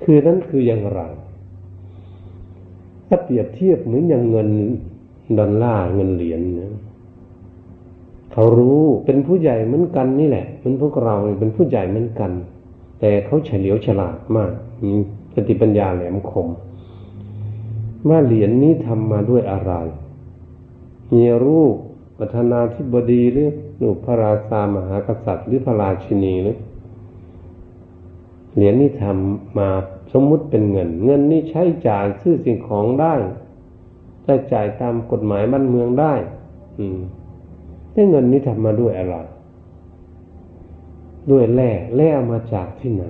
[0.04, 1.02] คือนั้นคืออย่างไร
[3.08, 4.50] ถ้าเปรียบเทียบเหมือนอย่างเงิน
[5.40, 6.74] ดอลลาร์เงินเหรียญนะ
[8.34, 12.32] เขารู้เป็นผู้ใหญ่เหมือนกันนี่แหละเหมือนพวกเราเป็นผู้ใหญ่เหมือนกัน
[13.00, 14.52] แต่เขาเฉลียวฉลาดมาก
[14.84, 14.92] มี
[15.36, 16.48] สติปัญญาแหลมคม
[18.10, 19.74] ว่าเหรียญนี้ทำมาด้วยอะไร
[21.14, 21.76] มีรูป
[22.18, 23.50] ประธานาธิบดีหรือ
[23.82, 26.58] รูปพระราชามหากษัตริย์หรือพระราชินีหรือ
[28.56, 29.70] เหรียญนี้ทำมา
[30.14, 33.14] สมมุติเป็นเงิน เงินนี้ใช้จ่ายซื้อสิ่งของได้
[34.24, 36.14] ใช้จ่ายตามกฎหมายบ้านเมืองได้
[36.80, 37.00] อืม
[37.92, 39.16] แต่เงินนี้ทำมาด้วยอะไร
[41.32, 43.04] ด้วยแร่แร่มาจากที่ไหน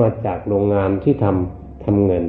[0.00, 2.24] มาจากโรงงานที่ทำทำเงิน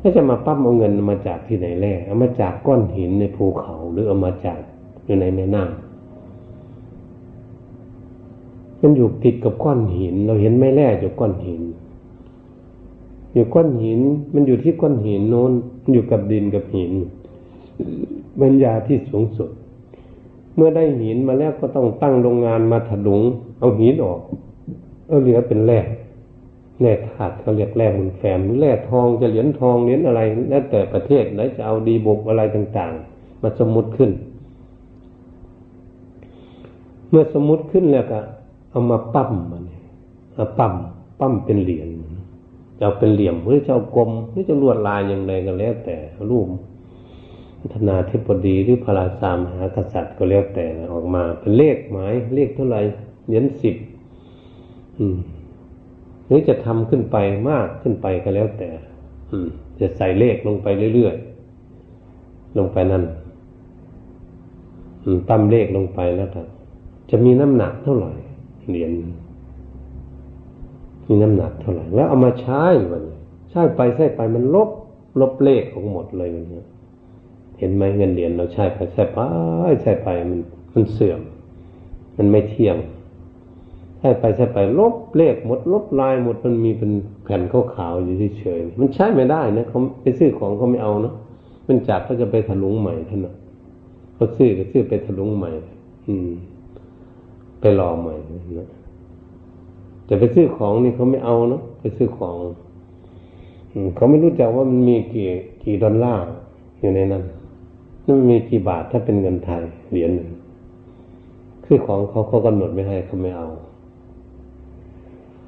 [0.00, 4.58] ถ้าจะมาปั้มเอาเงินมาจากที่ไหนแร่เอามาจากก้อนหินในภูเขาหรือเอามาจาก
[5.04, 5.87] อยู่ในแม่น้ำ
[8.82, 11.62] มันอยู่ติดกับก้อนหิน เราเห็นไม่แร่อยู่ก้อนหิน
[13.32, 14.00] อยู่ก้อนหิน
[14.34, 15.52] มันอยู่ที่ก้อนหินโน้น
[15.92, 16.92] อยู่กับดินกับหิน
[18.40, 19.50] ปัญญาที่สูงสุด
[20.54, 23.22] เมื่อได้หินมาแล้วก็ต้องตั้งโรงงานมาถลุง
[23.58, 24.20] เอาหินออก
[25.08, 25.80] เอาเหลือเป็นแร่
[26.80, 34.10] แร่ธาตุเขาเรียกแร่มุนแฝมแร่ทองจะเหรียญทองเหรียญอะไรแล้วแต่ประเทศไหนจะเอาดีบุกอะไรต่างๆ มาสมมุติขึ้น
[37.10, 38.20] เมื่อสมมุติขึ้นแล้วก็
[38.70, 39.64] เอามาปั้มมัน
[40.34, 40.74] เอาปั้ม
[41.20, 41.88] ปั้มเป็นเหรียญ
[42.78, 45.96] จะเอาเป็นเหลี่ยมหรือจะเอากลมหรือจะลวดลายอย่างไรก็แล้ว แต่
[46.30, 46.48] รูป
[47.74, 52.80] ธนาธิบดีหรือพระราชามหากษัตริย์ก็แล้วแต่ออกมาเป็นเลขหมายเลขเท่าไหร่
[53.26, 53.76] เหรียญสิบ
[56.26, 57.16] หรือจะทำขึ้นไป
[57.48, 58.68] มากขึ้นไปก็แล้วแต่
[59.30, 59.48] อืม
[59.80, 63.04] จะใส่เลขลงไปเรื่อยๆลงไปนั่น
[65.28, 66.46] ตั้มเลขลงไปแล้วครับ
[67.10, 68.12] จะมีน้ำหนักเท่าไหร่
[68.68, 68.90] เหรียญ
[71.06, 73.02] มีน้ำหนักเท่าไหร่ แล้วเอามาใช้มัน
[73.50, 74.70] ใช้ไปใช้ไปมันลบ
[75.20, 76.44] ลบเลขของหมดเลยมัน
[77.58, 79.18] เห็นไหมเงินเหรียญเราใช้ไปใช้ไป
[79.82, 80.40] ใช้ไปมัน
[80.74, 81.20] มันเสื่อม
[82.16, 82.76] มันไม่เที่ยง
[83.98, 86.90] ใช้ไปใช้ไปลบเลขหมด ลบลายหมดมันมีเป็น
[87.24, 91.14] แผ่นขาวๆอยู่เฉยๆมันใช้ไม่ได้นะเขาไปซื้อของเขาไม่เอาเนาะ
[91.66, 93.34] มันจากเขาจะไปถลุงใหม่ท่านนะ
[94.14, 95.50] เขาซื้อก็ซื้อไปถลุงใหม่
[96.08, 96.30] อืม
[97.60, 98.14] ไปรอใหม่
[98.58, 98.68] นะ
[100.06, 102.36] แต่ไปซื้อของนี่เขาไม่เอาเนาะไปซื้อของ
[103.96, 105.28] เขาไม่รู้จักว่ามันมีกี่
[105.62, 106.22] กี่ดอลลาร์
[106.80, 107.24] อยู่ในนั้น
[108.06, 110.30] นั่นมีกี่บาทถ้าเป็นเงินไทยเหรียญหนึ่ง
[111.64, 113.48] คือของเขาเขากำหนดไม่ให้เขาไม่เอา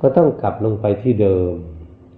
[0.01, 1.53] ก็ต้องกลับลงไปที่เดิม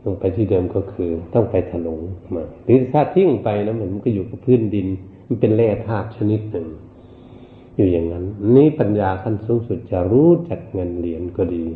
[0.05, 2.01] ลงไปที่เดิมก็คือ ต้องไปถลุง
[2.35, 4.87] มาหรือถ้าทิ้งไปนะมันก็อยู่กับพื้นดิน
[5.27, 6.67] มันเป็นแร่ธาตุชนิดหนึ่ง
[7.77, 11.67] อยู่อย่างนั้น นี่ปัญญาขั้นสูงสุดจะรู้จักเงินเหรียญก็ดี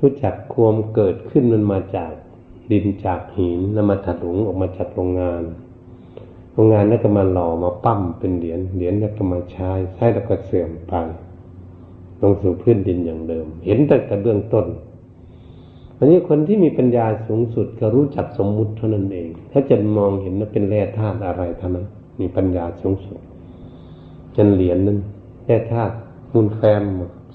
[0.00, 2.12] รู้จักความเกิดขึ้นมันมาจาก
[2.72, 5.42] ดินจากหินแล้วมาถัดหลงออกมาจากโรงงาน
[6.52, 10.92] โรงงานแล้วก็มาหล่อมาปั้มเป็นเหรียญเหรียญแล้วก็มาใช้ใช้แล้วก็เสื่อมไป
[12.20, 14.66] ลงสู่พื้นดินอย่างเดิม เห็นตั้งแต่เบื้องต้น
[15.98, 21.86] อันนี้คนที่มีปัญญาสูงสุดก็รู้จักสมมุติเท่านั้นเอง ถ้าจะมองเห็นว่าเป็นแร่ธาตุอะไรเท่านั้น
[22.20, 23.18] มีปัญญาสูงสุด
[24.36, 24.98] เนเหรียญนั้น
[25.44, 25.94] แค่ธาตุ
[26.32, 26.82] มูลแฟม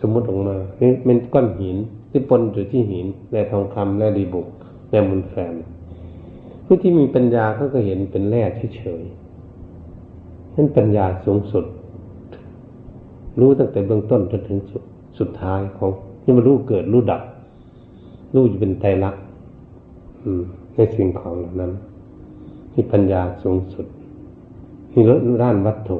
[0.01, 1.77] สมมุติออกมานี่เป็นก้อนหิน
[2.11, 4.47] ที่ปนอยู่ที่หินแร่ทองคำแร่ดีบุก
[4.89, 5.53] แร่มูลแฟม
[6.65, 8.43] ผู้ที่มีปัญญาเขาก็เห็นเป็นแร่
[8.77, 11.65] เฉยๆนั่นปัญญาสูงสุด
[13.39, 14.83] รู้ตั้งแต่เบื้องต้นจนถึงสุด
[15.19, 15.91] สุดท้ายของ
[16.23, 17.21] นี่มารู้เกิดรู้ดับ
[18.33, 19.23] รู้จะเป็นไตรลักษณ์
[20.75, 21.71] ในสิ่งของเหล่านั้น
[22.73, 23.85] นี่ปัญญาสูงสุด
[24.91, 25.01] นี่
[25.43, 25.97] ด้านวัตถุ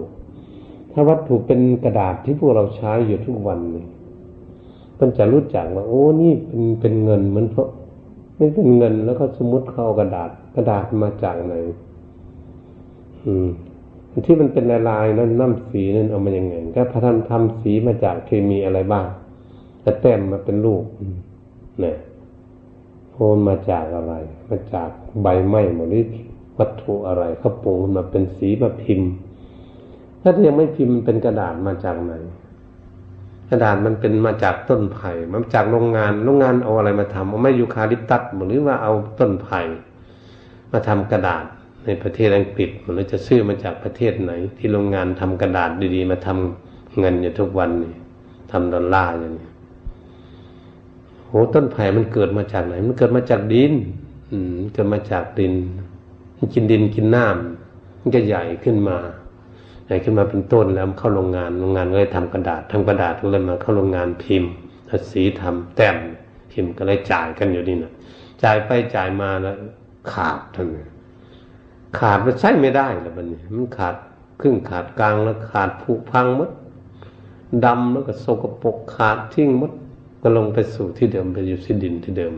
[0.93, 3.87] ถ้าวัตถุเป็นกระดาษที่พวกเราใช้อยู่ทุกวันเนี่ย
[4.99, 7.69] มันจะรู้จักว่า โอ้นี่เป็นเป็นเงินเหมือนเพราะ
[8.37, 11.53] ไม่เป็นเงินแล้วก็สมมติเข้ากระดาษกระดาษมาจากไหน
[13.25, 13.47] อืม
[14.25, 19.05] ที่มันเป็นลายลายนั้นน้ำสีนั้นเอามาอย่างไงก็พระท่านทำสีมาจากเคมีอะไรบ้าง
[19.81, 20.83] แล้วแต้มมาเป็นรูป
[21.81, 21.97] เนี่ย
[23.13, 24.13] โอนมาจากอะไร
[24.49, 24.89] มาจาก
[25.21, 26.03] ใบไม้หมดนี้
[26.57, 29.09] วัตถุอะไรเขาปรุงมาเป็นสีมาพิมพ์
[30.22, 32.13] ถ้ายังไม่พิมพ์มันเป็นกระดาษมาจากไหน
[33.49, 39.59] กระดาษมันเป็นมาจากต้นไผ่มาจากโรงงานโรงงานเอาอะไรมาทำเอาไม่ยูคาลิปตัสหรือว่าเอาต้นไผ่
[40.72, 41.45] มาทำกระดาษ
[41.86, 47.93] ในประเทศอังกฤษหรือจะซื้อมาจากประเทศไหน ที่โรงงานทำกระดาษดีๆ มาทำเงินอยู่ทุกวันนี่
[48.51, 49.47] ทำดอลลาร์อย่างนี้
[51.28, 53.74] โหต้นไผ่มันเกิดมาจากไหน มันเกิดมาจากดิน
[54.32, 55.53] อืมเกิดมาจากดิน
[56.38, 58.97] มันกินดินกินน้ำมันก็ใหญ่ขึ้นมา
[59.91, 64.51] หญ่ขึ้นมาเป็นต้นแล้วเข้าโรงงานโรงงานก็เลยทำกระดาษทำกระดาษก็เลยมาเข้าโรงงานพิมพ์
[65.11, 65.97] สีทำแต้ม
[66.51, 67.91] พิมพ์ก็เลยจ่ายกันอยู่นี่นะ
[68.43, 69.55] จ่ายไปจ่ายมาแล้ว
[70.13, 70.67] ขาดท่าน
[71.99, 73.95] ขาดมันใช้ไม่ได้แล้วมันมันขาด
[74.41, 76.51] ครึ่งขาดกลางแล้วขาดผุพังมด
[77.65, 79.71] ดำแล้วก็โสกปกขาดทิ้งมด
[80.21, 82.33] ก็ลงไปสู่ที่เดิมไปอยู่ที่ดินที่เดิม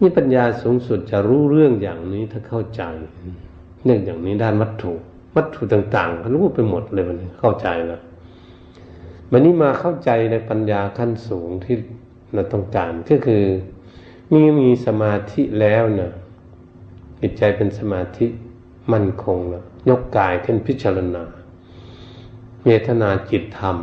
[0.00, 2.82] นี่ปัญญาสูงสุดจะรู้เรื่องอย่างนี้ถ้าเข้าใจ
[3.84, 4.92] เรื่องอย่างนี้ด้านวัตถุ
[5.36, 8.02] วัตถุต่างๆรู้ไปหมดเลยมันเข้าใจแล้ว
[9.30, 11.76] วันนี้มาเข้าใจในปัญญาขั้นสูงที่
[12.34, 13.44] เราต้องการก็คือ
[14.32, 16.12] มีมีสมาธิแล้วเนะ
[17.20, 18.26] จิตใจเป็นสมาธิ
[18.92, 21.24] มั่นคงแล้วยกกายขึ้นพิจารณา
[22.64, 23.76] เมตนาจิตธรรม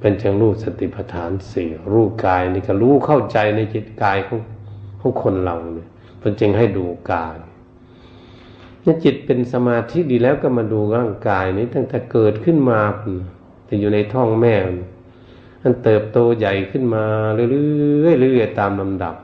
[0.00, 4.40] เป็นจังรู้สติปัฏฐานสี่รู้กายนี่ก็รู้เข้าใจในจิตกายของ
[5.00, 5.88] ของคนเราเนี่ย
[6.20, 7.36] เป็นจึงให้ดูกาย
[8.84, 12.80] นี่จิตเป็นสมาธิดีแล้วก็มาดูร่างกายนี้ตั้งแต่เกิดขึ้นมา
[13.66, 14.54] แต่อยู่ในท้องแม่
[15.62, 17.04] มันเติบโตใหญ่ขึ้นมา
[17.34, 19.14] เรื่อยๆเรื่อยๆตามลำดับ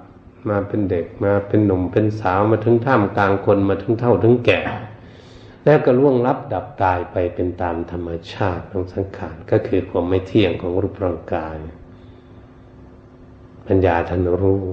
[0.48, 4.60] มาเป็นเด็กมาเป็นหนุ่มเป็นสาวมาถึงท่ามกลางคนมาถึงเท่าถึงแก่
[5.64, 11.56] แล้วก็ล่วงลับดับตายไปเป็นตามธรรมชาติของสังขารก็คือความไม่เที่ยงของรูปร่างกาย
[13.66, 14.64] ปัญญาทันรู้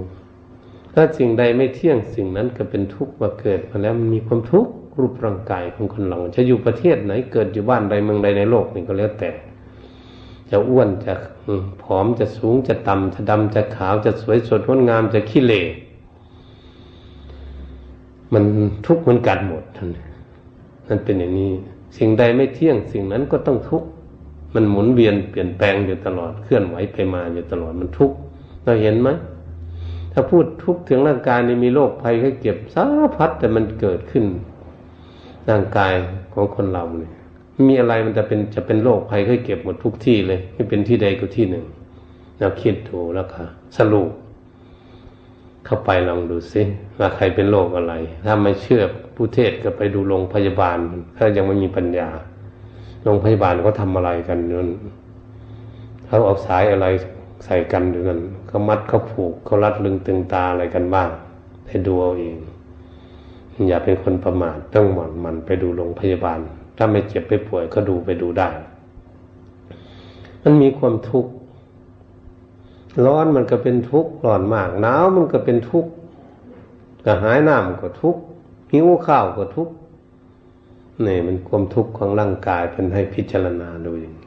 [0.97, 9.31] ถ้าสิ่งใดไม่เที่ยงสิ่งนั้นก็เป็นทุกข์มาเกิดมาแล้วมันมีความทุกข์รูปร่างกายของคนเราจะอยู่ประเทศไหนเกิดอยู่บ้านใดเมืองใดในโลกนี่ก็แล้วแต่
[10.49, 11.13] จะอ้วนจะ
[11.83, 15.61] ผอมจะสูงจะต่ำจะดำจะขาวจะสวยสดงดงามจะขี้เหร่
[18.33, 18.43] มัน
[18.85, 19.89] ทุกข์เหมือนกันหมดท่าน
[20.87, 21.51] นั่นเป็นอย่างนี้
[21.97, 23.87] สิ่งใดไม่เที่ยงสิ่งนั้นก็ต้องทุกข์
[24.53, 28.15] มันหมุนเวียนเปลี่ยนแปลงอยู่ตลอดเคลื่อนไหวไปมาอยู่ตลอดมันทุกข์
[28.63, 29.09] เราเห็นไหม
[30.17, 34.25] ถ้าพูดทุกถึงร่างกายนี่มีโรคภัยแค่เก็บสารพัดแต่มันเกิดขึ้น
[35.49, 35.91] ร่างกาย
[36.33, 37.13] ของคนเราเนี่ย
[37.67, 41.65] มีอะไรมันจะเป็นจะเป็นโรคภัยแค่เก็บหมดทุกที่เลย ไม่เป็นที่ใดก็ที่หนึ่ง
[42.39, 43.45] เราคิดถูกแล้วค่ะ
[43.77, 44.09] สรุป
[45.65, 46.61] เข้าไปลองดูซิ
[46.99, 47.93] ว่าใครเป็นโรคอะไร
[48.25, 48.83] ถ้าไม่เชื่อ
[49.15, 50.77] ผู้เทศก็ไปดูโรงพยาบาล
[51.17, 52.09] ถ้ายังไม่มีปัญญา
[53.03, 54.69] โรงพยาบาลเขาทาอะไรกันนั่น
[56.05, 56.85] เขาเอาสายอะไร
[57.45, 58.19] ใส่กันด้วยกัน
[58.55, 61.09] เขามัดเขาผูกเขารัดลึงตึงตาอะไรกันบ้าง
[61.67, 62.37] ให้ดูเอาเอง
[63.67, 66.39] อย่าเป็นคนประมาทต้องหมั่นมันไปดูโรงพยาบาล
[66.77, 68.49] ถ้าไม่เจ็บไปป่วยก็ดูไปดูได้
[70.41, 71.31] มันมีความทุกข์
[73.05, 75.91] ร้อนมันก็เป็นทุกข์ร้อนมากหนาวมันก็เป็นทุกข์
[77.05, 78.21] กระหายน้ำก็ทุกข์
[78.71, 79.73] หิวข้าวก็ทุกข์
[81.05, 84.24] นี่มันความทุกข์ของร่างกายเป็นให้พิจารณาดูอย่าง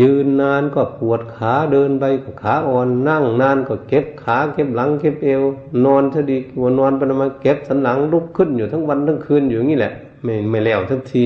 [0.00, 5.42] ยืนนานก็ปวดขาเดินไปก็ขาอ่อนนั่งนานก็เก็บขาเก็บหลังเก็บเอว
[5.84, 9.92] นอนซะดีกว่านอนไปมาเก็บสันหลังลุกขึ้นอยู่ทั้งวันทั้งคืนอยู่อย่างนี้แหละ
[10.24, 11.24] ไม่ไม่แล้วทักที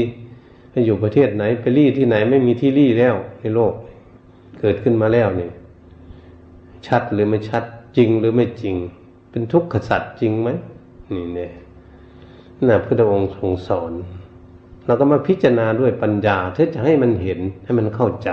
[0.70, 3.72] ไปอยู่ประเทศไหนไปรี่ที่ไหนไม่มีที่รี่แล้วในโลก
[4.60, 5.48] เกิดขึ้นมาแล้วนี่
[6.86, 7.64] ชัดหรือไม่ชัด
[7.96, 8.76] จริงหรือไม่จริง
[9.30, 10.48] เป็นทุกข์ขสัตว์จริงไหม
[11.14, 11.52] นี่เนี่ย
[12.68, 13.92] น่ะพระองค์ทรงสอน
[14.86, 18.30] เราก็มาพิจารณาด้วยปัญญาเพื่อจะให้มันเห็นให้มันเข้าใจ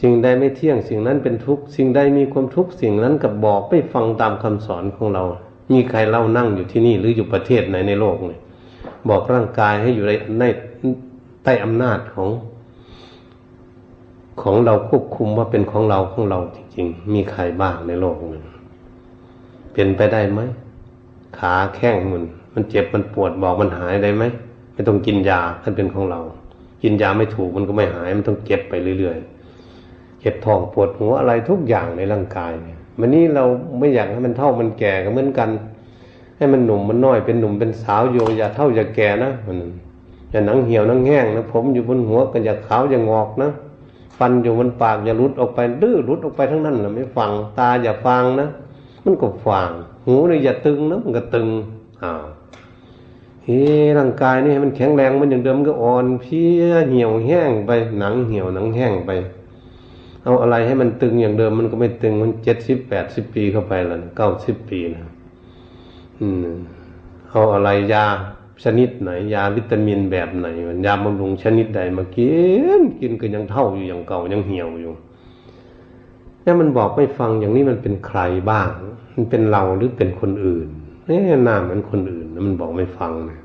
[0.00, 5.24] สิ่งใดไม่เที่ยงสิ่งนั้นเป็นทุกข์สิ่งใดมีความทุกข์สิ่งนั้นกับบอกไม่ฟังตามคำสอนของเรา
[5.72, 8.40] มีใครเล่านั่งอยู่ที่นี่หรืออยู่ประเทศไหนในโลกเนี่ย
[9.08, 10.44] บอกร่างกายให้อยู่ในใน
[11.44, 12.28] ใต้อำนาจของ
[14.42, 18.40] ของเราควบคุมว่าเป็นของเราของเราจริงๆมีใครบ้างในโลกนี้
[19.72, 20.40] เป็นไปได้ไหม
[21.38, 22.24] ขาแข้งมัน
[22.54, 24.24] มันเจ็บมันปวดบอกมันหายได้ไหม
[24.74, 26.20] ไม่ต้องกินยาท่านเป็นของเรา
[26.82, 33.44] กินยาไม่ถูกมันก็ไม่หายมันต้องเจ็บไปเรื่อยๆเจ็บท้องปวดหัวอะไรทุกอย่างในร่างกายเนี่ยวันนี้เรา
[33.78, 35.50] ไม่อยากให้มันเท่ามันแก่ก็เหมือนกัน
[36.36, 39.58] ให้มันหนุ่มมันน้อยเป็นหนุ่มเป็นสาวโยอย่าเท่าอย่าแก่นะมัน
[40.30, 43.50] อย่าหนังเหี่ยวหนังแห้งนะผมอยู่บนหัวก็อย่าขาวอย่างอกนะ
[44.18, 48.48] ฟันอยู่บนปากอย่าลุดออกไปดื้อลุดออกไปทั้งนั้นแหละไม่ฟังตาอย่าฟังนะ
[49.04, 49.70] มันก็ฟัง
[50.06, 51.48] หูนี่อย่าตึงนะมันก็ตึง
[52.04, 52.22] อ้าว
[53.44, 53.60] เฮ้
[53.98, 59.10] ร่างกายนี่มันแข็งแรงมันอย่างเดิมก็อ่อนเพี้ยเหี่ยวแห้งไปหนังเหี่ยวหนังแห้งไป
[60.22, 65.02] เอาอะไรให้มันตึงอย่างเดิมมันก็ไม่ตึงมันเจ็ดสิบแปดสิบปีเข้าไปแล้วเก้าสิบปีนะ
[66.20, 66.46] อืม
[67.30, 68.04] เอาอะไรยา
[68.64, 70.46] ชนิดไหน ยาวิตามินแบบไหน
[70.86, 72.32] ยาบำรุงชนิดใดมากิ
[72.78, 74.92] นกินก็ยังเท่าอยู่อย่างเก่ายังเหี่ยวอยู่
[76.44, 78.70] นี่มันบอกไม่ฟังอย่างนี้มันเป็นใครบ้าง
[79.14, 80.68] มันเป็นเราหรือเป็นคนอื่น
[81.08, 83.40] นี่หน้าเหมือนคนอื่นมันบอกไม่ฟังนะ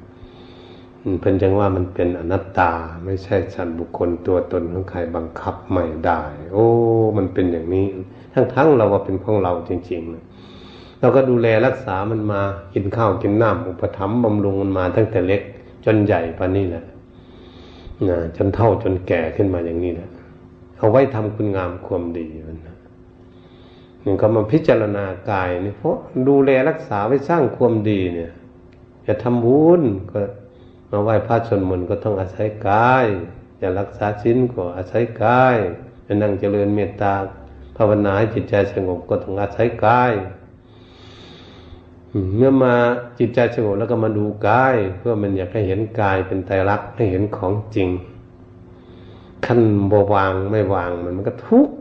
[1.20, 2.72] เพิ่นจังว่ามันเป็นอนัตตา
[3.06, 6.22] ไม่ใช่สันบุคคลตัวตนของใครบังคับไม่ได้
[6.54, 6.66] โอ้
[7.18, 7.86] มันเป็นอย่างนี้
[8.34, 10.24] ทั้งๆเราว่าเป็นของเราจริงๆนะ
[11.00, 12.42] เราก็ดูแลรักษามันมา
[12.74, 15.42] กินข้าวกินน้ำอุปถัมภ์บำรุงมันมาตั้งแต่เล็ก
[15.86, 16.84] จนใหญ่ปานนี้แหละ
[18.10, 20.10] นะจนเท่าจนแก่ขึ้นมาอย่างนี้แหละ
[20.78, 22.58] เอาไว้ทำคุณงามความดีมัน
[24.06, 25.98] นะนี่ก็มาพิจารณากายนี่เพราะ
[26.28, 28.32] ดูแลรักษาไว้สร้างความดีเนี่ย
[29.08, 29.82] จะทำบุญ
[30.12, 30.20] ก็
[30.92, 33.06] มาไหว้พระชนมนก็ต้องอาศัยกาย
[33.62, 35.58] จะรักษาชิ้นก็อาศัยกาย
[36.06, 37.14] จะนั่งเจริญเมตตา
[37.78, 40.14] ภาวนาให้จิตใจสงบก็ต้องอาศัยกาย
[42.36, 42.76] เมื่อมา
[43.20, 47.90] จิตใจสงบแล้วก็มาดูกาย เพื่อมันอยากให้เห็นกายเป็นไตรลักษณ์ให้เห็นของจริง
[49.46, 51.76] ขั้นบวางไม่วางมันมันก็ทุกข์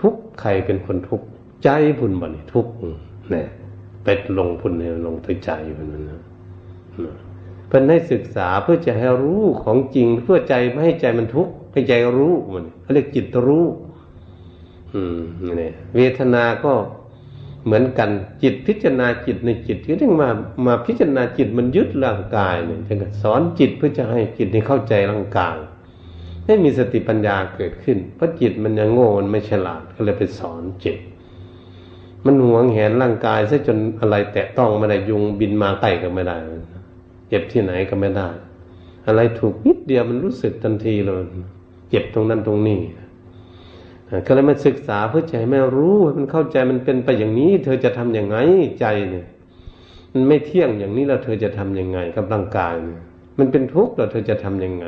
[0.00, 1.26] ทุกข์ใครเป็นคนทุกข์
[1.64, 2.66] ใจพุ่นบ่นี่ทุก
[3.30, 3.46] เนี่ย
[4.04, 6.20] เป็ดลงพุ่นเนี่ยลงที่ใจพุ่นนั้นนะ
[7.66, 13.66] เพื่อให้ศึกษาเพื่อจะให้รู้ของจริงเพื่อใจไม่ให้ใจมันทุกข์ให้ใจรู้มันเขาเรียกจิตรู้
[14.94, 15.20] อืม
[15.60, 16.72] นี่เวทนาก็
[17.64, 18.10] เหมือนกัน
[18.42, 20.28] จิตพิจารณาจิตในจิตก็ต้องมา
[20.66, 25.56] มาพิจารณาจิตมันยึดร่างกายเนี่ยจึงสอนจิตเพื่อจะให้จิตให้เข้าใจร่างกาย
[26.44, 30.96] ให้มีสติปัญญาเกิดขึ้นเพราะจิตมันยังโง่มันไม่ฉลาดก็เลยไปสอนจิต
[32.26, 36.36] มันหวงแหนร่างกายซะจนอะไรแตะต้องไม่ได้ยุงบินมาใกล้ก็ไม่ได้
[37.28, 38.28] เจ็บที่ไหนก็ไม่ได้
[39.06, 41.22] อะไรถูกนิดเดียวมันรู้สึกทันทีเลย
[41.90, 42.80] เจ็บตรงนั้นตรงนี้
[44.26, 48.36] ก็เลยมาศึกษาเพื่อใจแม่รู้มันเข้าใจมันเป็นไปอย่างนี้ เธอจะทํำยังไง
[48.80, 49.26] ใจเนี่ย
[50.12, 53.00] มันไม่เที่ยงอย่างนี้แล้วเธอจะทํำยังไง กับร่างกายเนี่ย
[53.38, 54.86] มันเป็นทุกข์แล้วเธอจะทํำยังไง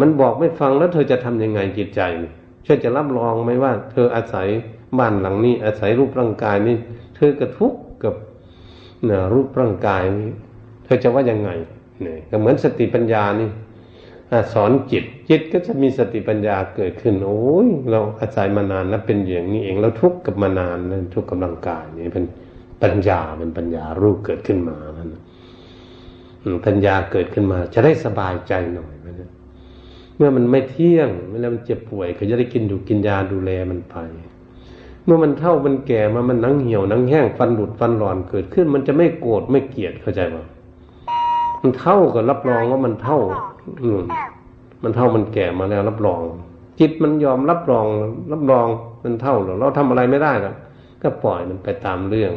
[0.00, 2.00] มันบอกไม่ฟังแล้วเธอจะทํำยังไงจิตใจ
[2.62, 4.48] เชื่อจะรับรองไหมว่า เธออาศัย
[4.98, 6.76] บ้านหลังนี้ อาศัยรูปร่างกายนี้
[7.16, 7.74] เธอกระทุก
[8.04, 8.14] กับ
[9.08, 10.30] นี่ยรูปร่างกายนี้
[10.84, 11.50] เธอจะว่ายังไง
[12.02, 13.48] เนี่ยก็เหมือนสติปัญญานี่
[14.52, 22.24] สอนจิต จิตก็จะมีสติปัญญาเกิดขึ้น โอ้ยเราอาศัยมานานแล้วเป็นอย่างนี้เองเราทุกข์กับมานานแล้วทุกข์กับร่างกายนี่เป็น
[22.82, 25.10] ปัญญาเป็นปัญญารู้เกิดขึ้นมานั่น
[26.66, 29.30] ปัญญาเกิดขึ้นมา จะได้สบายใจหน่อยนะ
[30.16, 33.96] เมื่อมันไม่เที่ยงเวลามันเจ็บป่วย ก็จะได้กินดูกินยาดูแลมันไป
[35.04, 40.36] เมื่อมันเท่ามันแก่มามันนังเหี่ยวนังแห้งฟันหลุดฟันหลอนเกิดขึ้น มันจะไม่โกรธไม่เกลียดเข้าใจไหม
[41.62, 43.18] มันเท่ากับรับรองว่ามันเท่า
[43.84, 44.02] อืม
[44.82, 46.20] มันเท่ามันแก่มาแล้วรับรอง
[46.80, 47.86] จิตมันยอมรับรอง
[48.32, 48.66] รับรอง
[49.02, 50.54] มันเท่าหรอเราทำอะไรไม่ได้หรอก
[51.02, 52.32] ก็ปล่อยมันไปตามเรื่อง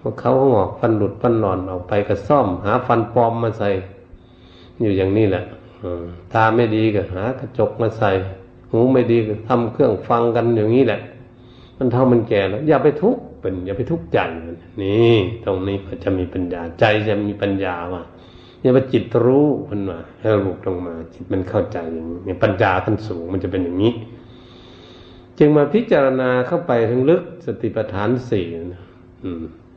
[0.00, 3.68] พวกเขาหอกฟันหลุดฟันหลอนออกไปก็ซ่อม หาฟันปลอมมาใส่
[4.80, 5.44] อยู่อย่างนี้แหละ
[6.32, 8.10] ตาไม่ดีก็หากระจกมาใส่
[8.70, 11.00] หูไม่ดีก็ทำเครื่องฟังกันอย่างนี้แหละ
[11.78, 14.18] มันเท่ามันแก่แล้ว อย่าไปทุกข์เป็น อย่าไปทุกข์ใจ
[14.82, 18.02] นี่ตรงนี้ก็จะมีปัญญาใจจะมีปัญญาว่า
[18.60, 23.92] เนี่ยว่าจิตรู้มันมาให้รูปลงมา จิตมันเข้าใจอย่างนี้เนี่ยปัญญาขั้นสูงมันจะเป็นอย่างนี้
[25.38, 28.46] จึงมาพิจารณาเข้าไปทั้งลึกสติปัฏฐานสี่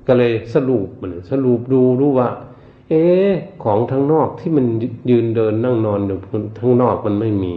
[0.07, 2.29] ก็เลยสรุปมันสรุปดูรู้ว่า
[2.89, 3.03] เอ๊
[3.63, 4.65] ของทั้งนอกที่มัน
[5.09, 6.17] ยืนเดินนั่งนอนอยู่
[6.59, 7.53] ทั้งนอกมันไม่มี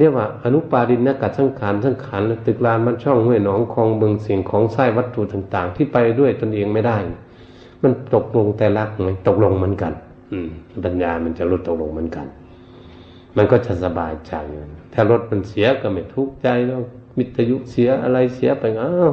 [0.00, 6.96] เรียกว่าอนุปารินกัดสังขารสังขารตึกลานมันช่องห้วยหนองคลองเบืองเสียงของไส้วัตถุต่าง ๆ ที่ไปด้วยตนเองไม่ได้
[7.82, 9.92] มันตกลงแต่ละไงตกลงเหมือนกัน
[10.32, 10.48] อืม
[10.84, 12.26] ปัญญามันจะลดตกลงเหมือนกัน
[13.36, 14.34] มันก็จะสบายใจ
[14.92, 16.80] ถ้ารถมันเสียก็ไม่ทุกข์ใจแล้ว
[17.16, 19.12] มิตยุเสียอะไรเสียไปอ้าว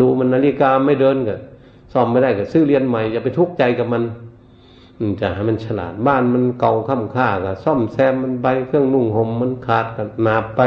[0.00, 1.36] ดูมันนาฬิกาไม่เดินก็
[1.92, 4.02] ซ่อมไม่ได้ก็ซื้อเรียนใหม่อย่าไปทุกข์ใจกับมัน
[5.20, 10.60] จะให้มันฉลาดบ้านมันเก่าค่ำค่าก็ซ่อมแซมมันไปเครื่องนุ่งห่มมันขาดก็นาบไป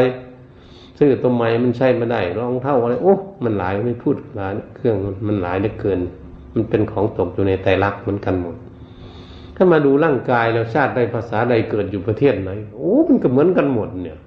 [0.99, 4.95] ซื้อตัวใหม่มันใช้ไม่ได้รองเท่าอะไรโอ้มันหลายไม่พูดหลายเครื่อง
[5.27, 5.99] มันหลายเหลือเกิน
[6.53, 8.55] มันเป็นของตกอยู่ในไตรลักษณ์เหมือนกันหมด
[9.55, 14.17] ถ้ามาดูร่างกายแล้วชาติใดภาษาใดเกิดอยู่ประเทศไหนโอ้มันก็เหมือนกันหมดเนี่ย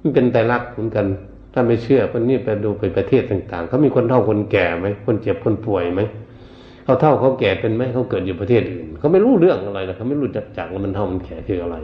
[0.00, 1.06] มันเป็นแต่ลักเหมือนกัน
[1.52, 6.00] ถ้าไม่เชื่อคนนี้ไปดูไปประเทศต่างๆเขามีคนเฒ่าคนแก่ไหมคนเจ็บคนป่วยไหม
[6.86, 11.76] เขาเท่าเขาแก่เป็นไหมเขาเกิดอยู่ประเทศอื่นเขาไม่รู้เรื่องอะไรนะเขาไม่รู้จักจักว่ามันเท่ามันแก่คืออะไร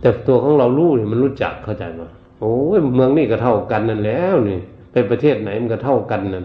[0.00, 2.02] แต่ตัวของเรารู้เนี่ยมันรู้จักเข้าใจไหม
[2.40, 4.58] โอ้ยเมืองนี้ก็เท่ากันนั่นแล้วนี่
[4.92, 6.44] ไปประเทศไหนมันก็เท่ากันนั่น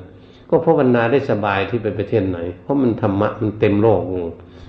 [0.49, 4.01] ก็เพราะวนาได้สบายที่ไปประเทศไหน เพราะมันธรรมะมันเต็มโลก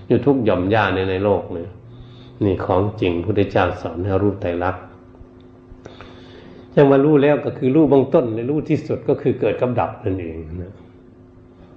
[0.09, 1.71] อยู่ทุกหย่อมย่าในในโลกเนี่ย
[2.45, 4.83] นี่ของจริงพุทธเจ้าสอนให้รู้ไตรลักษณ์
[6.77, 10.73] ยังมารู้แล้วก็คือรู้บางต้นในรู้ที่สุดก็คือเกิดกับดับนั่นเองนะ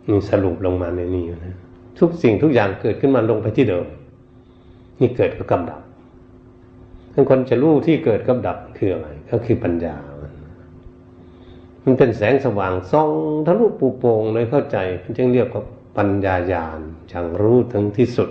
[0.10, 1.56] นี่สรุปลงมาในนี้นะ
[1.99, 3.86] ทุกสิ่งทุกอย่างเกิดขึ้นมาลงไปที่เดิม
[4.99, 5.82] นี่เกิดกับกับดับ
[7.14, 9.95] ทั้งคนจะรู้ที่เกิดกับดับคืออะไร ก็คือปัญญา
[11.84, 13.12] มันเป็นแสงสว่างส่อง
[13.45, 15.64] ทะลุปูโปงเลยเข้าใจมันจึงเรียกว่า
[15.97, 16.80] ปัญญาญาณ
[17.12, 18.30] จังรู้ถึงที่สุด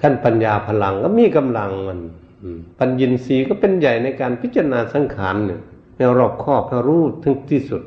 [0.00, 1.98] ขั้นปัญญาพลังก็มีกำลังมัน
[2.78, 5.60] ปัญญินทรีย์ก็เป็นใหญ่ในการพิจารณาสังขารเนี่ย
[5.96, 7.82] แนวรอบครอบรู้ถึงที่สุด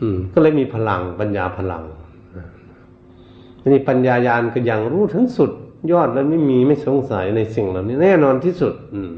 [0.00, 1.84] อืม ก็เลยมีพลังปัญญาพลัง
[3.72, 5.50] นี่ปัญญายาณก็ยังรู้ถึงสุด
[5.92, 9.10] ยอดแล้วไม่มีไม่สงสัยในสิ่งเหล่านี้แน่นอนที่สุด อืม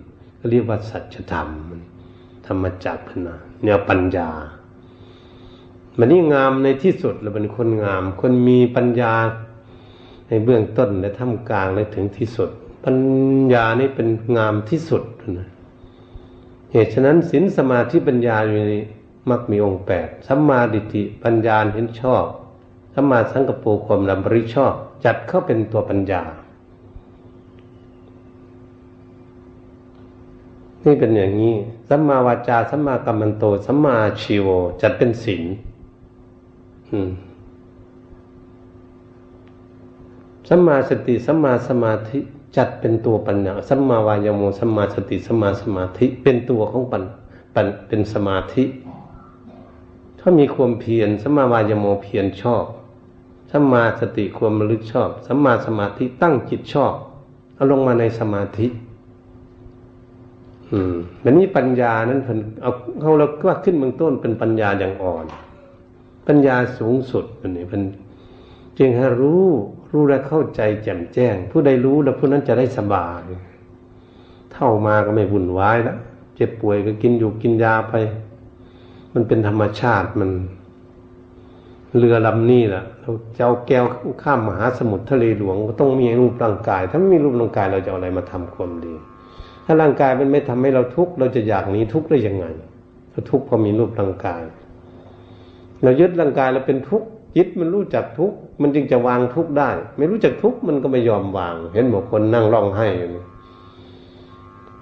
[0.50, 1.48] เรียกว่าสัจธรรม
[2.46, 4.28] ธรรมจักรนะแนวปัญญา
[5.98, 9.14] มันนี่งามในที่สุดเราเป็นคนงาม คนมีปัญญา
[10.28, 12.50] ในเบื้องต้นและท่ามกลางและถึงที่สุด
[12.84, 12.96] ปัญ
[13.52, 15.02] ญานี่เป็นงามที่สุด
[15.38, 15.48] นะ
[16.72, 18.72] เหตุฉะนั้นศีลสมาธิปัญญาอยู่ใน
[19.30, 22.24] มักมีองค์แปดสัมมาดิติปัญญาเห็นชอบ
[22.94, 24.74] สัมมาสังกปูความลำริชอบ
[25.04, 26.22] จัดเข้าเป็นตัวปัญญา
[30.84, 31.54] นี่เป็นอย่างนี้
[31.88, 34.48] สัมมาวาจาสัมมากัมมันโตสัมมาชีโว
[34.82, 35.44] จัดเป็นศีล
[40.48, 42.18] สัมมาสติสัมมาสมาธิ
[42.56, 47.02] จัดเป็นตัวปัญญาสัมมาวายโมสัมมาสติสัมมาสมาธิเป็นตัวของปัญ
[47.88, 48.64] เป็นสมาธิ
[50.20, 52.64] ถ้ามีความเพียรสัมมาวายโมเพียรชอบ
[53.50, 56.94] สัมมาสติความระลึกชอบสัมมาสมาธิตั้งจิตชอบ
[57.54, 58.66] เอาลงมาในสมาธิ
[60.70, 65.24] อืมแบบนี้ปัญญานั้นเพิ่นเอาเขาเราว่าขึ้นเบื้องต้นเป็นปัญญาอย่างอ่อน
[66.26, 67.82] ปัญญาสูงสุดอันนี้เป็น
[68.78, 69.44] จึงให้รู้
[69.92, 73.22] รู้และเข้าใจแจ่มแจ้ง ผู้ใดรู้แล้วผู้นั้นจะได้สบาย
[74.52, 75.98] เท่ามาก็ไม่วุ่นวายแล้ว
[76.36, 77.94] เจ็บป่วยก็กินอยู่กินยาไป
[79.14, 80.30] มันเป็นธรรมชาติมัน
[81.98, 83.84] เรือลำนี้แหละเราจะเอาแก้ว
[84.22, 88.94] ข้ามมหาสมุทรทะเลหลวงก็ต้องมีรูปร่างกาย ถ้าไม่มีรูปร่างกายเราจะเอาอะไรมาทำความดี
[89.64, 92.46] ถ้าร่างกายมันไม่ทำให้เราทุกข์เราจะอยากหนีทุกข์ได้ยังไง
[93.10, 94.42] เราทุกข์เพราะมีรูปร่างกาย
[95.82, 97.06] เรายึดร่างกายเราเป็นทุกข์
[97.38, 102.88] ยึดมันรู้จักทุกข์มันจึงจะวางทุกข์ได้ ไม่รู้จักทุกข์มันก็ไม่ยอมวาง เห็นบอกคนนั่งร้องไห้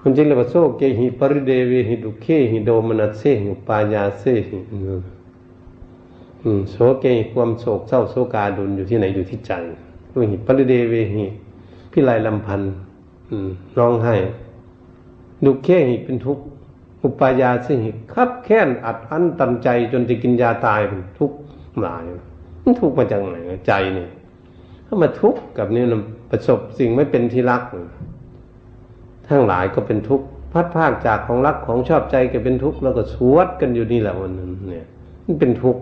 [0.07, 4.57] มันจริงเลยว่าโซเกหิปริเดวิหิดุเคหิโดมนัสเซหิปายาเซหิ
[6.71, 9.51] โสเกหิความโศกเศร้าโศกาดุลอยู่ที่ไหนอยู่ที่ใจ
[10.19, 11.25] วิหิปริเดวิหิ
[11.91, 12.73] พิไลลำพันธ์
[13.77, 14.15] ร้องไห้
[15.45, 16.43] ดุเคหิเป็นทุกข์
[17.03, 21.37] อุปายาเสหิคับแค้นอัดอั้นตันใจจนจะกินยาตายเป็นทุกข์
[21.81, 22.03] หลาย
[22.63, 23.37] มันทุกข์มาจากไหน
[23.67, 24.07] ใจนี่
[24.87, 25.83] ถ้ามาทุกข์กับนี่
[26.29, 27.63] ประสบสิ่งไม่เป็นที่รัก
[29.29, 34.85] ทั้งหลายก็เป็นทุกข์พัดภาคจากของรักของชอบใจก็เป็นทุกข์แล้วก็สวดกันอยู่นี่แหละวันนั้นเนี่ย
[35.25, 35.81] มันเป็นทุกข์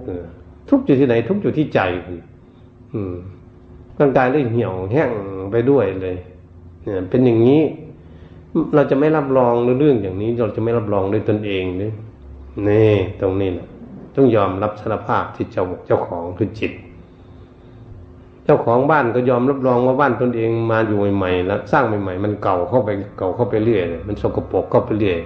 [0.70, 1.80] ทุกข์อยู่ที่ไหน ทุกข์อยู่ที่ใจ
[2.94, 3.16] อืม
[4.00, 5.10] ร่างกายเลยเหี่ยวแห้ง
[5.52, 6.16] ไปด้วยเลย
[6.82, 7.62] เนี่ย เป็นอย่างนี้
[8.76, 11.92] เราจะไม่รับรองเรื่องอย่างนี้ เราจะไม่รับรองด้วยตนเองนี่
[12.68, 13.68] นี่ ตรงนี้แหละ
[14.16, 16.72] ต้องยอมรับสารภาพที่เจ้าเจ้าของคือจิต
[18.46, 25.20] เจ้าของบ้านก็ยอมรับรองว่าบ้านตนเองมาอยู่ใหม่ๆแล้วสร้างใหม่ๆ มันเก่าเข้าไปเก่าเข้าไปเรื่อยมันสกปรกเข้าไปเรื่อย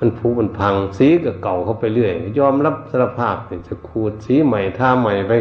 [0.00, 3.36] มันผุมันพังสีก็เก่าเข้าไปเรื่อย ยอมรับสารภาพ
[3.68, 5.32] จะขูดสีใหม่ทาใหม่ไป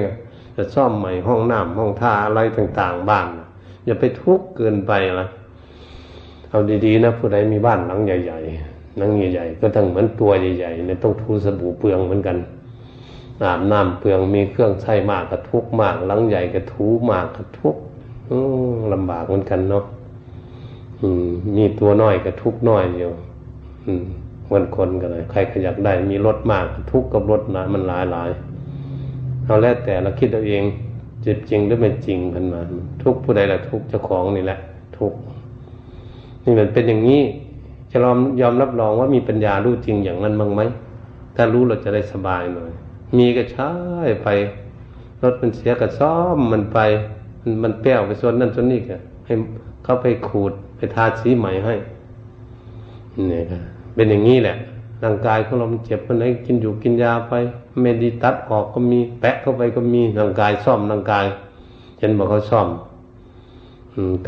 [0.55, 3.27] จะซ่อมใหม่ห้องน้ำห้องท่าอะไรต่างๆ บ้าน
[3.85, 5.27] อย่าไปทุกข์เกินไปละ
[6.49, 12.37] เอาดีๆนะผู้ใดมีบ้านหลังใหญ่ๆหลังใหญ่ๆก็ต้องเหมือนตัวใหญ่ๆเนี่ยต้องทูสบู่เปลืองเหมือนกัน
[13.43, 17.75] อาบน้ำเปลืองมีเครื่องใช้มากกระทุกมากหลังใหญ่กระทูมากกระทุก
[18.93, 19.85] ลำบากเหมือนกันเนาะ
[21.57, 23.11] มีตัวน้อยกระทุกน้อยอยู่
[24.51, 28.29] วันคนกันเลยใครขยักได้ มีรถมากทุกกับรถนะมันหลายหลาย
[29.45, 30.63] เอาแล้วแต่เราคิดเอาเอง
[31.25, 32.59] จ็บจริงหรือไม่จริงพันมา
[33.03, 34.59] ทุกผู้ใดละทุกเจ้าของนี่แหละ
[34.97, 35.13] ทุก
[36.43, 37.21] นี่มันเป็นอย่างนี้
[37.91, 40.61] จะยอมยอมรับรองว่ามีปัญญารู้จริงอย่างนั้นบ้างไหม
[41.35, 42.71] ถ้ารู้เราจะได้สบายหน่อย
[43.17, 43.69] มีก็ใช้
[44.23, 44.27] ไป
[45.21, 46.79] รถมันเสียก็ซ่อมมันไป
[47.41, 48.95] มันมันแป้วไปส่วนนั่นส่วนนี้ก็
[49.25, 49.33] ให้
[49.83, 51.75] เขาไปขูดไปทาสีใหม่ให้
[53.29, 53.61] เนี่ยครับ
[53.95, 54.55] เป็นอย่างนี้แหละ
[55.03, 57.33] ร่างกายของเรามันเจ็บมันไหนกินอยู่กินยาไป
[57.81, 61.25] เมดีตัดออกก็มี แปะเข้าไปก็มีร่างกายซ่อมร่างกาย
[61.97, 62.67] เช่นบอกเขาซ่อม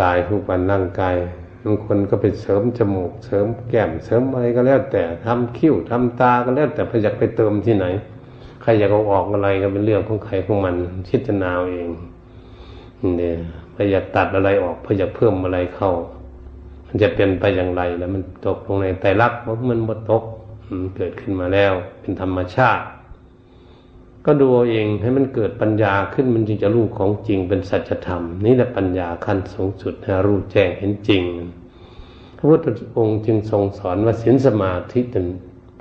[0.02, 1.16] กายทุกวันร่างกาย
[1.64, 7.86] บางคนก็ไปเสริมจมูก เสริมแก้มเสริมอะไรก็แล้วแต่ทำคิ้วทำตาก็แล้วแต่พอยากไปเติมที่ไหน
[8.70, 10.76] ครอยากเอาออกอะไรก็เป็นเรื่องของใครของมัน
[11.10, 11.90] พิจารณาเอง
[13.18, 13.36] เนี่ย
[13.76, 15.92] พยากตัดอะไรออกพยากเพิ่มอะไรเข้า
[16.86, 19.40] มันจะเป็นไปอย่างไรแล้วมันตกลงในไตรลักษณ์
[19.70, 20.24] มันหมดตก
[20.98, 22.86] เกิดขึ้นมาแล้ว เป็นธรรมชาติ
[24.26, 31.24] ก็ดูเองให้มันเกิดปัญญาขึ้นมันจึงจะรู้ของจริงเป็นสัจธรรม นี่แหละปัญญาขั้นสูงสุดให้รู้แจ้งเห็นจริง
[32.38, 35.26] พระพุทธองค์จึงทรงสอนว่าศีลสมาธิเป็น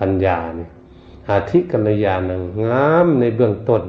[0.01, 0.71] ปัญญาเนี่ย
[1.31, 3.83] อาธิกัลยาณังงามในเบื้องต้น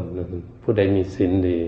[0.62, 1.60] ผู้ใดมีศีลดี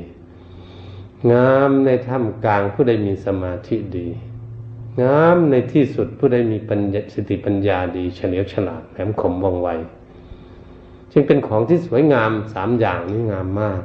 [1.32, 4.08] งามในท่ามกลางผู้ใดมีสมาธิดี
[5.04, 9.70] งามในที่สุดผู้ใดมีปัญญสติปัญญาดี เฉลียวฉลาดแหลมคมว่องไว
[11.12, 13.82] จึงเป็นของที่สวยงามสามอย่างนี้งามมาก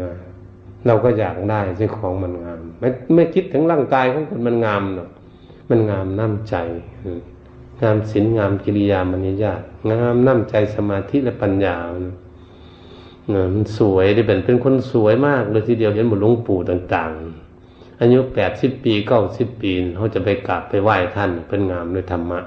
[0.00, 0.12] นะ
[0.86, 5.10] เราก็อยากได้ซึ่งของมันงาม ไม่ไม่คิดถึงร่างกายของคนมันงามหรอก
[5.70, 6.54] มันงามน้ำใจ
[7.82, 11.76] งามศีลงามกิริยามารยาทงามน้ำใจสมาธิและปัญญา
[13.54, 22.40] มันสวยได้เป็นเป็นคนสวยมากเลยทีเดียวเห็นบุหลวงปู่ต่างๆ อายุแปดสิบปีเก้าสิบปีเขาจะไปกราบไปไหว้ท่านเป็นงามด้วยธรรมะ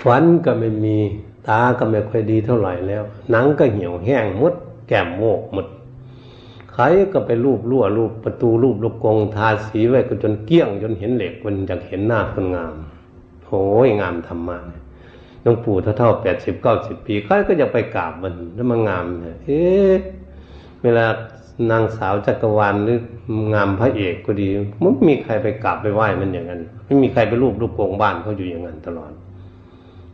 [0.00, 0.96] ฝันก็ไม่มี
[1.48, 4.54] ตาก็ไม่ค่อยดีเท่าไหร่แล้ว หนังก็เหี่ยวแห้งมด
[4.88, 5.66] แก้มโมกหมด
[6.72, 12.74] ใครก็ไปรูปรั่วรูปประตูรูปลูกกงทาสีไว้ก็จนเกี้ยงจนเห็นเหล็กมันอยากเห็นหน้าคนงาม
[13.84, 14.58] ยงามธรรมะ
[15.42, 19.94] หลวงปู่เท่าๆแปดสิบเก้าสิบปีใครก็จะไปกราบมันแล้วมันงามเนี่ยเอ๊ะ
[20.82, 21.06] เวลา
[21.70, 22.98] นางสาวจักรวาลหรือ
[23.54, 24.48] งามพระเอกก็ดี
[24.82, 29.12] มันไม่มีใครไปกราบไปไหว้มันอย่างนั้น ไม่มีใครไปรูปลูกโป่งบ้านเขาอยู่อย่างนั้นตลอด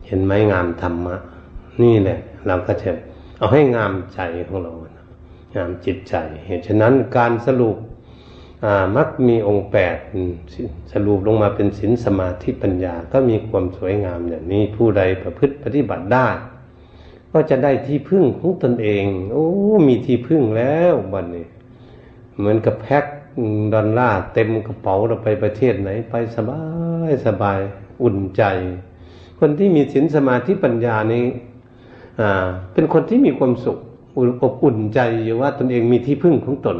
[0.05, 1.15] เห็นไหมงามธรรมะ
[1.81, 2.89] นี่แหละ เราก็จะ
[3.37, 4.71] เอาให้งามใจของเรา
[5.55, 6.15] งามจิตใจ
[6.45, 7.77] เหตุฉะนั้นการสรุป
[8.95, 9.97] มักมีองค์แปด
[10.91, 16.27] สรุปลงมาเป็นศีลสมาธิปัญญาก็มีความสวยงามอย่างนี้ผู้ใดประพฤติปฏิบัติได้
[17.31, 19.47] ก็จะได้ที่พึ่งของตนเอง โอ้
[19.87, 21.45] มีที่พึ่งแล้วบัดนี้
[22.37, 23.05] เหมือนกับแพ็ค
[23.73, 26.61] ดอลลาร์เต็มกระเป๋าเราไปประเทศไหน ไปสบา
[27.09, 27.59] ยสบาย
[28.03, 28.43] อุ่นใจ
[29.39, 31.25] คนที่มีศีลสมาธิปัญญานี้
[32.73, 33.77] เป็นคนที่มีความสุข
[34.43, 36.77] อบอุ่นใจอยู่ว่าตนเองมีที่พึ่งของตน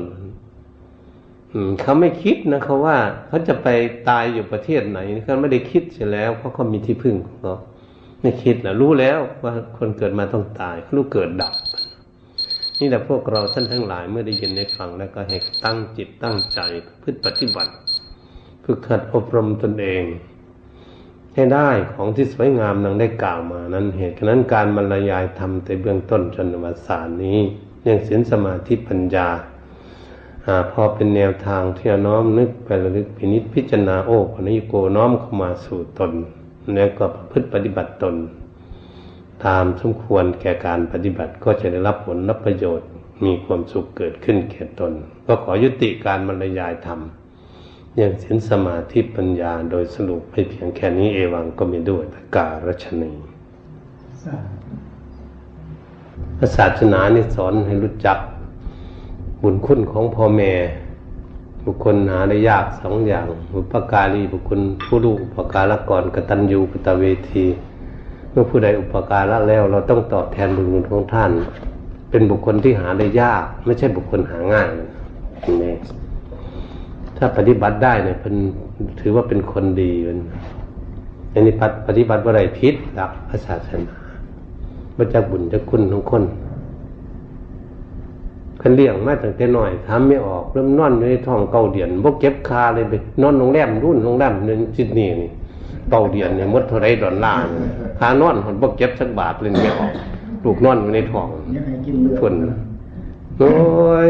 [1.82, 2.97] เขาไม่คิดนะเขาว่า
[3.28, 3.68] เขาจะไป
[4.10, 7.56] ตายอยู่ประเทศไหนเขาไม่ได้คิดเสียแล้ว เพราะเขามีที่พึ่งของเขา
[8.22, 11.54] ไม่คิดนะรู้แล้วว่าคนเกิดมาต้องตายรู้เกิดดับ
[12.80, 16.60] นี่แหละพวกเราท่านทั้งหลายเมื่อได้ยินได้ฟังแล้วก็ให้ตั้งจิตตั้งใจ
[17.02, 17.72] พฤติปฏิบัติ
[18.64, 20.04] ฝึกหัดอบรมตนเอง
[21.34, 27.39] ให้ได้ของที่สวยงามนังได้กล่าวมานั้นเหตุฉะนั้นการบรรยายธรรมแต่เบื้องต้นจนวสานนี้
[27.86, 29.28] ยังศีลสมาธิปัญญา
[30.72, 36.12] พอเป็นแนวทางที่น้อมนึกไประลึกพินิษพิจารณาโอ้ปณิโกน้อมเข้ามาสู่ตน
[36.74, 38.16] แล้วก็พฤติปฏิบัติตน
[39.46, 42.88] ตามสมควรแก่การปฏิบัติก็จะได้รับผลรับประโยชน์
[43.26, 44.92] มีความสุขเกิดขึ้นแก่ตน
[45.26, 47.00] ก็ขอยุติการบรรยายธรรม
[47.98, 53.12] อย่างสินสมาธิปัญญาโดยสรุปให้เพียงแค่นี้เอวังก็มีด้วยตการชนี
[56.56, 58.18] ศาสนานี่สอนให้รู้จัก
[59.44, 60.52] บุญคุณของพ่อแม่
[61.66, 67.46] บุคคลหาได้ยากสองอย่างบุปการีบุคคลผู้รู้อุปการะก่อนกตัญญูกตเวที
[68.32, 71.32] เมื่อผู้ใดอุปการะแล้วเราต้องตอบแทนบุญคุณของท่าน
[72.12, 74.70] เป็นบุคคลที่หาได้ยาก ไม่ใช่บุคคลหาง่าย
[75.62, 75.74] นี่
[77.18, 78.36] ถ้าปฏิบัติได้เนี่ยเป็น
[79.00, 80.20] ถือว่าเป็นคนดีเป็น
[81.34, 81.54] อันนี้
[81.88, 83.12] ปฏิบัติว่าไรพิษหลัก
[83.46, 83.96] ศาสนา
[84.96, 86.24] พระเจ้าบุญจะคุณของคน
[88.62, 95.30] คันเลี้ยงมาตั้งแต่น้อยทำไม่ออกเริ่มนอนในท้องเก่าเดียนบกเก็บคาเลยไปนอนโรงแรมรุ่นโรงแรมหนึ่งซิดนีย์นี่
[95.89, 97.43] เก่าเดียนเนี่ยมดเท่าไรดอลลาร์
[97.99, 99.91] คานอนหนบกเก็บสักบาทเลยไม่ออก
[100.43, 101.30] ลูกนอนในท้อง
[102.20, 102.34] ทน
[103.38, 103.51] โอ้
[104.07, 104.09] ย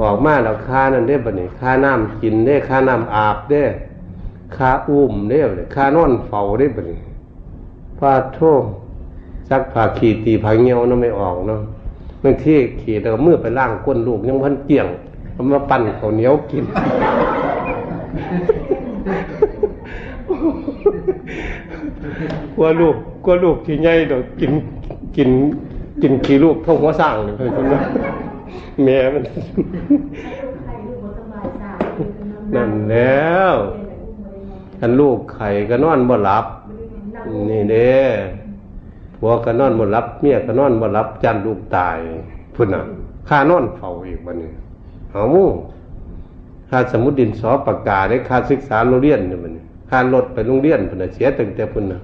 [0.00, 3.62] ออกมาแล้วค่านั่นได้ปะเนี่ยค่าน้ำกินได้ค่าน้ำอาบได้
[4.56, 7.00] ค่าอุ้มได้ปะเนี่ยค่านอนเฝ้าได้ปะเนี่ย
[7.98, 8.62] พาโทษ
[9.48, 11.60] ซักผ้าขีตีผ้าเงี้ยวนั่นไม่ออกเนาะ
[12.24, 14.86] บางทีขี่แล้วเมื่อไปล่างก้นลูกยังพันเกี่ยง
[15.32, 16.64] เอามาปั่นข้าวเหนียวกิน
[22.54, 24.52] กลัวลูกกลัวลูกที่ใหญ่เดี๋ยวกิน
[25.16, 25.30] กิน
[26.02, 27.82] กินขี้ลูกท่องหัวสร้างเลยคนนั้น
[28.84, 29.22] แม่มัน
[32.54, 33.54] นั่นแล้ว
[34.80, 36.46] อันลูกไข่ก็นอนบ่หลับ
[37.48, 37.94] นี่เด้
[39.24, 41.96] ผัวก็นอนบ่รับ เมียก็นอนบ่รับจันลูกตาย
[42.54, 42.82] พุ่นน่ะ
[43.28, 44.50] ค่านอนเฝ้าอีกวันนี้
[45.10, 45.48] เอามู่
[46.70, 49.52] ค่าสมุดดินสอปากกาได้ค่าศึกษาโรงเรียนเนี่ยมัน
[49.90, 52.00] ค่ารถไปโรงเรียนพุ่นน่ะเสียตั้งแต่พุ่นน่ะ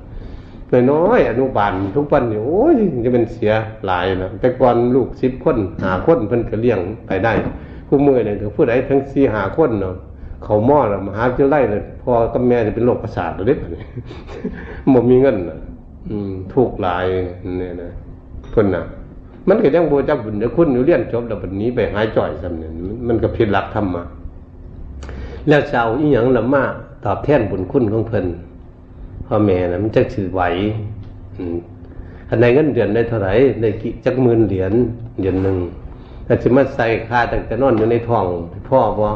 [0.90, 3.52] น้อยอนุบาลทุกวันนี่โอ้ยจะเป็นเสีย
[3.86, 7.32] หลายนะแต่ก่อนลูกสิบคนหาคนเพิ่นก็เลี้ยงไปได้
[7.88, 9.94] ผู้มือเนี่ยถึงผู้ใดทั้งสี่หาคนเนาะ
[10.44, 13.84] เขาหม้อละมหาวิทยาลัยเลยพอกับแม่จะเป็นโรคประสาทเลยเนี่ย
[14.92, 15.58] บ่มีเงินนะ
[16.08, 17.06] อืมถูกหลาย
[17.58, 17.92] เนี่ยนะ
[18.50, 18.84] เพิ่นน่ะ
[19.48, 22.72] มันก็ยังโบจับบุญเดี๋ยวคุณอยู่เรียนจบแล้วบัดนี้ไปหายจ่อยซ้ำเนี่ย
[23.08, 24.02] มันก็ผิดหลักธรรมะ
[25.48, 26.62] แล้วเจ้าอีหยังละมา
[27.04, 28.26] ตอบแทนบุญคุณของเพิ่น
[29.26, 30.42] พ่อแม่น่ะมันจะถือไหว
[32.28, 34.72] อันในเงินเดือนได้เท่าไหร่ได้กี่จักหมื่นเหรียญ
[35.20, 35.56] เดือนหนึ่ง
[36.24, 38.26] แต่จะมาใส่ค่าตั้งแต่นอนอยู่ในท้อง
[38.68, 39.06] พ่อบ่